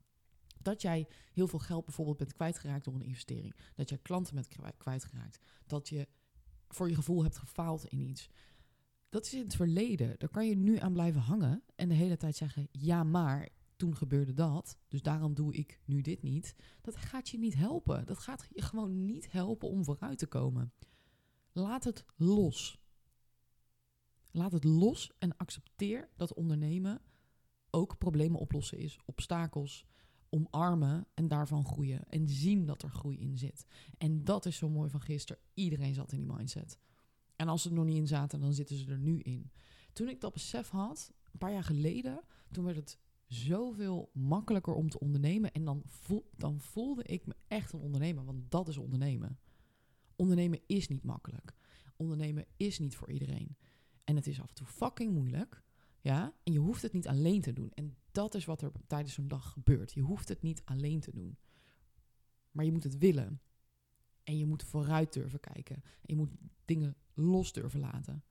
Dat 0.66 0.82
jij 0.82 1.08
heel 1.32 1.46
veel 1.46 1.58
geld 1.58 1.84
bijvoorbeeld 1.84 2.16
bent 2.16 2.32
kwijtgeraakt 2.32 2.84
door 2.84 2.94
een 2.94 3.02
investering. 3.02 3.54
Dat 3.74 3.88
jij 3.88 3.98
klanten 3.98 4.34
bent 4.34 4.76
kwijtgeraakt. 4.76 5.38
Dat 5.66 5.88
je 5.88 6.08
voor 6.68 6.88
je 6.88 6.94
gevoel 6.94 7.22
hebt 7.22 7.38
gefaald 7.38 7.84
in 7.84 8.00
iets. 8.00 8.30
Dat 9.08 9.24
is 9.26 9.34
in 9.34 9.42
het 9.42 9.56
verleden. 9.56 10.14
Daar 10.18 10.28
kan 10.28 10.48
je 10.48 10.56
nu 10.56 10.78
aan 10.78 10.92
blijven 10.92 11.20
hangen 11.20 11.62
en 11.76 11.88
de 11.88 11.94
hele 11.94 12.16
tijd 12.16 12.36
zeggen: 12.36 12.68
ja, 12.70 13.04
maar 13.04 13.48
toen 13.76 13.96
gebeurde 13.96 14.32
dat, 14.32 14.78
dus 14.88 15.02
daarom 15.02 15.34
doe 15.34 15.54
ik 15.54 15.80
nu 15.84 16.00
dit 16.00 16.22
niet. 16.22 16.54
Dat 16.80 16.96
gaat 16.96 17.28
je 17.28 17.38
niet 17.38 17.54
helpen. 17.54 18.06
Dat 18.06 18.18
gaat 18.18 18.46
je 18.50 18.62
gewoon 18.62 19.04
niet 19.04 19.32
helpen 19.32 19.68
om 19.68 19.84
vooruit 19.84 20.18
te 20.18 20.26
komen. 20.26 20.72
Laat 21.52 21.84
het 21.84 22.04
los. 22.16 22.78
Laat 24.30 24.52
het 24.52 24.64
los 24.64 25.12
en 25.18 25.36
accepteer 25.36 26.08
dat 26.16 26.34
ondernemen 26.34 27.00
ook 27.70 27.98
problemen 27.98 28.40
oplossen 28.40 28.78
is, 28.78 28.98
obstakels 29.04 29.86
omarmen 30.30 31.06
en 31.14 31.28
daarvan 31.28 31.64
groeien. 31.64 32.08
En 32.08 32.28
zien 32.28 32.66
dat 32.66 32.82
er 32.82 32.90
groei 32.90 33.18
in 33.18 33.38
zit. 33.38 33.66
En 33.98 34.24
dat 34.24 34.46
is 34.46 34.56
zo 34.56 34.68
mooi 34.68 34.90
van 34.90 35.00
gisteren. 35.00 35.42
Iedereen 35.54 35.94
zat 35.94 36.12
in 36.12 36.18
die 36.18 36.32
mindset. 36.32 36.78
En 37.36 37.48
als 37.48 37.62
ze 37.62 37.68
er 37.68 37.74
nog 37.74 37.84
niet 37.84 37.96
in 37.96 38.06
zaten, 38.06 38.40
dan 38.40 38.52
zitten 38.52 38.76
ze 38.76 38.90
er 38.90 38.98
nu 38.98 39.20
in. 39.20 39.50
Toen 39.92 40.08
ik 40.08 40.20
dat 40.20 40.32
besef 40.32 40.68
had, 40.68 41.12
een 41.32 41.38
paar 41.38 41.52
jaar 41.52 41.64
geleden, 41.64 42.20
toen 42.50 42.64
werd 42.64 42.76
het 42.76 42.98
zoveel 43.26 44.10
makkelijker 44.12 44.74
om 44.74 44.88
te 44.88 44.98
ondernemen. 44.98 45.52
En 45.52 45.64
dan, 45.64 45.82
voel, 45.86 46.30
dan 46.36 46.60
voelde 46.60 47.02
ik 47.02 47.26
me 47.26 47.34
echt 47.48 47.72
een 47.72 47.80
ondernemer, 47.80 48.24
want 48.24 48.50
dat 48.50 48.68
is 48.68 48.76
ondernemen. 48.76 49.38
Ondernemen 50.16 50.60
is 50.66 50.88
niet 50.88 51.04
makkelijk. 51.04 51.54
Ondernemen 51.96 52.46
is 52.56 52.78
niet 52.78 52.96
voor 52.96 53.10
iedereen. 53.10 53.56
En 54.04 54.16
het 54.16 54.26
is 54.26 54.40
af 54.40 54.48
en 54.48 54.54
toe 54.54 54.66
fucking 54.66 55.12
moeilijk. 55.12 55.62
Ja, 56.06 56.32
en 56.42 56.52
je 56.52 56.58
hoeft 56.58 56.82
het 56.82 56.92
niet 56.92 57.08
alleen 57.08 57.40
te 57.40 57.52
doen. 57.52 57.72
En 57.72 57.96
dat 58.12 58.34
is 58.34 58.44
wat 58.44 58.62
er 58.62 58.72
tijdens 58.86 59.14
zo'n 59.14 59.28
dag 59.28 59.52
gebeurt. 59.52 59.92
Je 59.92 60.00
hoeft 60.00 60.28
het 60.28 60.42
niet 60.42 60.62
alleen 60.64 61.00
te 61.00 61.10
doen. 61.10 61.38
Maar 62.50 62.64
je 62.64 62.72
moet 62.72 62.84
het 62.84 62.98
willen. 62.98 63.40
En 64.22 64.38
je 64.38 64.46
moet 64.46 64.62
vooruit 64.62 65.12
durven 65.12 65.40
kijken. 65.40 65.76
En 65.76 65.82
je 66.00 66.16
moet 66.16 66.30
dingen 66.64 66.96
los 67.14 67.52
durven 67.52 67.80
laten. 67.80 68.24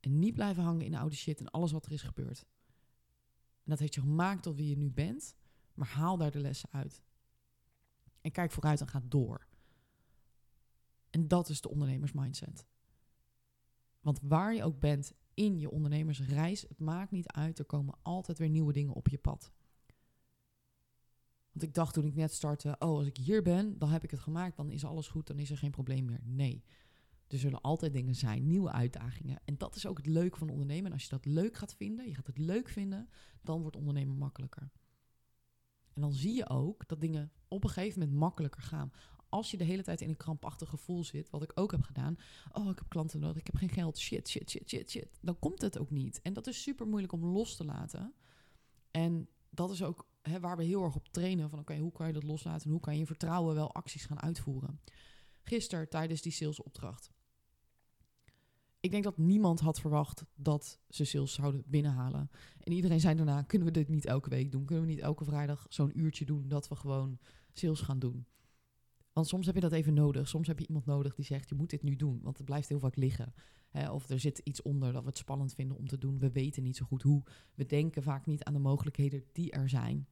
En 0.00 0.18
niet 0.18 0.34
blijven 0.34 0.62
hangen 0.62 0.84
in 0.84 0.90
de 0.90 0.98
oude 0.98 1.16
shit 1.16 1.40
en 1.40 1.50
alles 1.50 1.72
wat 1.72 1.86
er 1.86 1.92
is 1.92 2.02
gebeurd. 2.02 2.46
En 3.62 3.70
dat 3.70 3.78
heeft 3.78 3.94
je 3.94 4.00
gemaakt 4.00 4.42
tot 4.42 4.56
wie 4.56 4.68
je 4.68 4.76
nu 4.76 4.90
bent. 4.90 5.36
Maar 5.74 5.88
haal 5.88 6.16
daar 6.16 6.30
de 6.30 6.40
lessen 6.40 6.70
uit. 6.72 7.02
En 8.20 8.30
kijk 8.30 8.52
vooruit 8.52 8.80
en 8.80 8.88
ga 8.88 9.02
door. 9.08 9.46
En 11.10 11.28
dat 11.28 11.48
is 11.48 11.60
de 11.60 11.68
ondernemersmindset. 11.70 12.66
Want 14.00 14.20
waar 14.22 14.54
je 14.54 14.64
ook 14.64 14.80
bent 14.80 15.14
in 15.34 15.58
je 15.58 15.70
ondernemersreis. 15.70 16.62
Het 16.62 16.80
maakt 16.80 17.10
niet 17.10 17.28
uit, 17.28 17.58
er 17.58 17.64
komen 17.64 17.94
altijd 18.02 18.38
weer 18.38 18.48
nieuwe 18.48 18.72
dingen 18.72 18.94
op 18.94 19.08
je 19.08 19.18
pad. 19.18 19.52
Want 21.52 21.66
ik 21.66 21.74
dacht 21.74 21.94
toen 21.94 22.06
ik 22.06 22.14
net 22.14 22.32
startte, 22.32 22.76
oh, 22.78 22.96
als 22.96 23.06
ik 23.06 23.16
hier 23.16 23.42
ben, 23.42 23.78
dan 23.78 23.88
heb 23.88 24.04
ik 24.04 24.10
het 24.10 24.20
gemaakt, 24.20 24.56
dan 24.56 24.70
is 24.70 24.84
alles 24.84 25.08
goed, 25.08 25.26
dan 25.26 25.38
is 25.38 25.50
er 25.50 25.58
geen 25.58 25.70
probleem 25.70 26.04
meer. 26.04 26.20
Nee, 26.22 26.64
er 27.28 27.38
zullen 27.38 27.60
altijd 27.60 27.92
dingen 27.92 28.14
zijn, 28.14 28.46
nieuwe 28.46 28.70
uitdagingen. 28.70 29.40
En 29.44 29.58
dat 29.58 29.76
is 29.76 29.86
ook 29.86 29.96
het 29.96 30.06
leuke 30.06 30.38
van 30.38 30.50
ondernemen. 30.50 30.86
En 30.86 30.92
als 30.92 31.02
je 31.02 31.08
dat 31.08 31.24
leuk 31.24 31.56
gaat 31.56 31.74
vinden, 31.74 32.08
je 32.08 32.14
gaat 32.14 32.26
het 32.26 32.38
leuk 32.38 32.68
vinden, 32.68 33.08
dan 33.42 33.60
wordt 33.60 33.76
ondernemen 33.76 34.16
makkelijker. 34.16 34.70
En 35.92 36.00
dan 36.00 36.12
zie 36.12 36.34
je 36.34 36.48
ook 36.48 36.88
dat 36.88 37.00
dingen 37.00 37.32
op 37.48 37.64
een 37.64 37.70
gegeven 37.70 37.98
moment 38.00 38.18
makkelijker 38.18 38.62
gaan 38.62 38.92
als 39.34 39.50
je 39.50 39.56
de 39.56 39.64
hele 39.64 39.82
tijd 39.82 40.00
in 40.00 40.08
een 40.08 40.16
krampachtig 40.16 40.68
gevoel 40.68 41.04
zit, 41.04 41.30
wat 41.30 41.42
ik 41.42 41.52
ook 41.54 41.70
heb 41.70 41.82
gedaan. 41.82 42.18
Oh, 42.52 42.70
ik 42.70 42.78
heb 42.78 42.88
klanten 42.88 43.20
nodig, 43.20 43.36
ik 43.36 43.46
heb 43.46 43.56
geen 43.56 43.68
geld, 43.68 43.98
shit, 43.98 44.28
shit, 44.28 44.50
shit, 44.50 44.68
shit, 44.68 44.90
shit. 44.90 45.18
Dan 45.20 45.38
komt 45.38 45.60
het 45.60 45.78
ook 45.78 45.90
niet. 45.90 46.20
En 46.22 46.32
dat 46.32 46.46
is 46.46 46.62
super 46.62 46.86
moeilijk 46.86 47.12
om 47.12 47.24
los 47.24 47.56
te 47.56 47.64
laten. 47.64 48.14
En 48.90 49.28
dat 49.50 49.70
is 49.70 49.82
ook 49.82 50.08
hè, 50.22 50.40
waar 50.40 50.56
we 50.56 50.64
heel 50.64 50.82
erg 50.82 50.94
op 50.94 51.08
trainen. 51.08 51.50
Van 51.50 51.58
oké, 51.58 51.78
hoe 51.78 51.92
kan 51.92 52.06
je 52.06 52.12
dat 52.12 52.22
loslaten 52.22 52.64
en 52.64 52.70
hoe 52.70 52.80
kan 52.80 52.98
je 52.98 53.06
vertrouwen 53.06 53.54
wel 53.54 53.74
acties 53.74 54.04
gaan 54.04 54.20
uitvoeren. 54.20 54.80
Gisteren 55.42 55.88
tijdens 55.88 56.22
die 56.22 56.32
salesopdracht. 56.32 57.10
Ik 58.80 58.90
denk 58.90 59.04
dat 59.04 59.18
niemand 59.18 59.60
had 59.60 59.80
verwacht 59.80 60.24
dat 60.34 60.80
ze 60.88 61.04
sales 61.04 61.32
zouden 61.32 61.62
binnenhalen. 61.66 62.30
En 62.60 62.72
iedereen 62.72 63.00
zei 63.00 63.14
daarna, 63.14 63.42
kunnen 63.42 63.68
we 63.68 63.72
dit 63.74 63.88
niet 63.88 64.06
elke 64.06 64.28
week 64.28 64.52
doen? 64.52 64.64
Kunnen 64.64 64.84
we 64.84 64.90
niet 64.90 65.00
elke 65.00 65.24
vrijdag 65.24 65.66
zo'n 65.68 65.98
uurtje 65.98 66.24
doen 66.24 66.48
dat 66.48 66.68
we 66.68 66.76
gewoon 66.76 67.18
sales 67.52 67.80
gaan 67.80 67.98
doen? 67.98 68.26
Want 69.14 69.26
soms 69.26 69.46
heb 69.46 69.54
je 69.54 69.60
dat 69.60 69.72
even 69.72 69.94
nodig. 69.94 70.28
Soms 70.28 70.46
heb 70.46 70.58
je 70.58 70.66
iemand 70.66 70.86
nodig 70.86 71.14
die 71.14 71.24
zegt, 71.24 71.48
je 71.48 71.54
moet 71.54 71.70
dit 71.70 71.82
nu 71.82 71.96
doen. 71.96 72.20
Want 72.22 72.36
het 72.36 72.46
blijft 72.46 72.68
heel 72.68 72.78
vaak 72.78 72.96
liggen. 72.96 73.34
Of 73.90 74.08
er 74.08 74.20
zit 74.20 74.38
iets 74.38 74.62
onder 74.62 74.92
dat 74.92 75.02
we 75.02 75.08
het 75.08 75.18
spannend 75.18 75.54
vinden 75.54 75.76
om 75.76 75.86
te 75.86 75.98
doen. 75.98 76.18
We 76.18 76.30
weten 76.30 76.62
niet 76.62 76.76
zo 76.76 76.84
goed 76.84 77.02
hoe. 77.02 77.22
We 77.54 77.66
denken 77.66 78.02
vaak 78.02 78.26
niet 78.26 78.44
aan 78.44 78.52
de 78.52 78.58
mogelijkheden 78.58 79.24
die 79.32 79.50
er 79.50 79.68
zijn. 79.68 80.08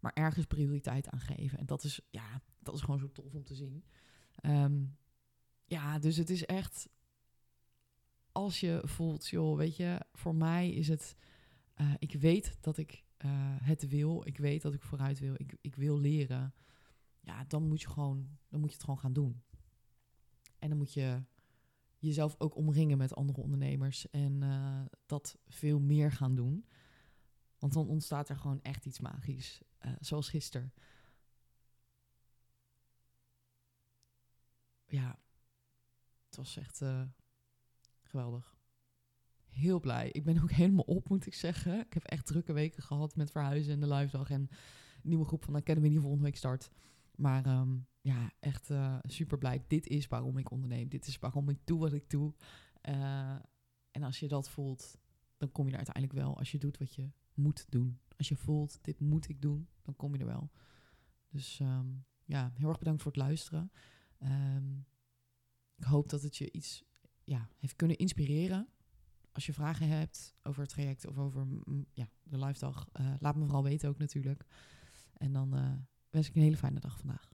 Maar 0.00 0.12
ergens 0.12 0.46
prioriteit 0.46 1.08
aan 1.08 1.20
geven. 1.20 1.58
En 1.58 1.66
dat 1.66 1.84
is, 1.84 2.00
ja, 2.10 2.42
dat 2.62 2.74
is 2.74 2.80
gewoon 2.80 2.98
zo 2.98 3.12
tof 3.12 3.34
om 3.34 3.44
te 3.44 3.54
zien. 3.54 3.84
Ehm, 4.34 4.84
ja, 5.64 5.98
dus 5.98 6.16
het 6.16 6.30
is 6.30 6.44
echt... 6.44 6.88
Als 8.32 8.60
je 8.60 8.80
voelt, 8.84 9.28
joh, 9.28 9.56
weet 9.56 9.76
je, 9.76 10.00
voor 10.12 10.34
mij 10.34 10.70
is 10.70 10.88
het... 10.88 11.16
Uh, 11.80 11.94
ik 11.98 12.12
weet 12.12 12.56
dat 12.60 12.78
ik 12.78 13.04
uh, 13.24 13.30
het 13.62 13.88
wil. 13.88 14.26
Ik 14.26 14.36
weet 14.36 14.62
dat 14.62 14.74
ik 14.74 14.82
vooruit 14.82 15.18
wil. 15.18 15.34
Ik, 15.36 15.56
ik 15.60 15.74
wil 15.74 15.98
leren 15.98 16.54
ja, 17.28 17.44
dan 17.44 17.68
moet 17.68 17.80
je 17.80 17.88
gewoon, 17.88 18.38
dan 18.48 18.60
moet 18.60 18.68
je 18.68 18.74
het 18.74 18.84
gewoon 18.84 18.98
gaan 18.98 19.12
doen. 19.12 19.42
En 20.58 20.68
dan 20.68 20.78
moet 20.78 20.92
je 20.92 21.22
jezelf 21.98 22.34
ook 22.38 22.56
omringen 22.56 22.98
met 22.98 23.14
andere 23.14 23.40
ondernemers 23.40 24.10
en 24.10 24.42
uh, 24.42 24.80
dat 25.06 25.38
veel 25.46 25.80
meer 25.80 26.12
gaan 26.12 26.34
doen. 26.34 26.68
Want 27.58 27.72
dan 27.72 27.88
ontstaat 27.88 28.28
er 28.28 28.36
gewoon 28.36 28.62
echt 28.62 28.86
iets 28.86 29.00
magisch. 29.00 29.62
Uh, 29.80 29.92
zoals 30.00 30.28
gisteren. 30.28 30.72
Ja, 34.86 35.18
het 36.26 36.36
was 36.36 36.56
echt 36.56 36.80
uh, 36.80 37.02
geweldig. 38.02 38.56
Heel 39.46 39.80
blij. 39.80 40.10
Ik 40.10 40.24
ben 40.24 40.42
ook 40.42 40.50
helemaal 40.50 40.84
op, 40.84 41.08
moet 41.08 41.26
ik 41.26 41.34
zeggen. 41.34 41.80
Ik 41.80 41.92
heb 41.94 42.04
echt 42.04 42.26
drukke 42.26 42.52
weken 42.52 42.82
gehad 42.82 43.16
met 43.16 43.30
verhuizen 43.30 43.72
en 43.72 43.80
de 43.80 43.94
live 43.94 44.16
dag 44.16 44.30
en 44.30 44.48
nieuwe 45.02 45.24
groep 45.24 45.44
van 45.44 45.54
Academy 45.54 45.88
die 45.88 46.00
volgende 46.00 46.24
week 46.24 46.36
start. 46.36 46.70
Maar 47.18 47.60
um, 47.60 47.86
ja, 48.00 48.32
echt 48.40 48.70
uh, 48.70 48.98
super 49.02 49.38
blij. 49.38 49.64
Dit 49.66 49.86
is 49.86 50.08
waarom 50.08 50.38
ik 50.38 50.50
onderneem. 50.50 50.88
Dit 50.88 51.06
is 51.06 51.18
waarom 51.18 51.48
ik 51.48 51.58
doe 51.64 51.78
wat 51.78 51.92
ik 51.92 52.10
doe. 52.10 52.34
Uh, 52.88 53.36
en 53.90 54.02
als 54.02 54.20
je 54.20 54.28
dat 54.28 54.50
voelt, 54.50 54.98
dan 55.36 55.52
kom 55.52 55.64
je 55.64 55.70
er 55.70 55.76
uiteindelijk 55.76 56.14
wel. 56.14 56.38
Als 56.38 56.50
je 56.50 56.58
doet 56.58 56.78
wat 56.78 56.94
je 56.94 57.10
moet 57.34 57.64
doen. 57.68 58.00
Als 58.16 58.28
je 58.28 58.36
voelt, 58.36 58.78
dit 58.82 59.00
moet 59.00 59.28
ik 59.28 59.42
doen, 59.42 59.68
dan 59.82 59.96
kom 59.96 60.12
je 60.12 60.18
er 60.18 60.26
wel. 60.26 60.50
Dus 61.28 61.60
um, 61.60 62.04
ja, 62.24 62.52
heel 62.54 62.68
erg 62.68 62.78
bedankt 62.78 63.02
voor 63.02 63.12
het 63.12 63.20
luisteren. 63.20 63.72
Um, 64.22 64.86
ik 65.76 65.84
hoop 65.84 66.08
dat 66.08 66.22
het 66.22 66.36
je 66.36 66.52
iets 66.52 66.84
ja, 67.24 67.48
heeft 67.56 67.76
kunnen 67.76 67.96
inspireren. 67.96 68.68
Als 69.32 69.46
je 69.46 69.52
vragen 69.52 69.88
hebt 69.88 70.34
over 70.42 70.60
het 70.60 70.70
traject 70.70 71.06
of 71.06 71.18
over 71.18 71.46
ja, 71.92 72.08
de 72.22 72.38
live 72.38 72.58
dag, 72.58 72.88
uh, 73.00 73.14
laat 73.18 73.36
me 73.36 73.44
vooral 73.44 73.62
weten 73.62 73.88
ook 73.88 73.98
natuurlijk. 73.98 74.44
En 75.12 75.32
dan 75.32 75.54
wens 76.10 76.28
ik 76.28 76.34
een 76.34 76.42
hele 76.42 76.56
fijne 76.56 76.80
dag 76.80 76.98
vandaag. 76.98 77.28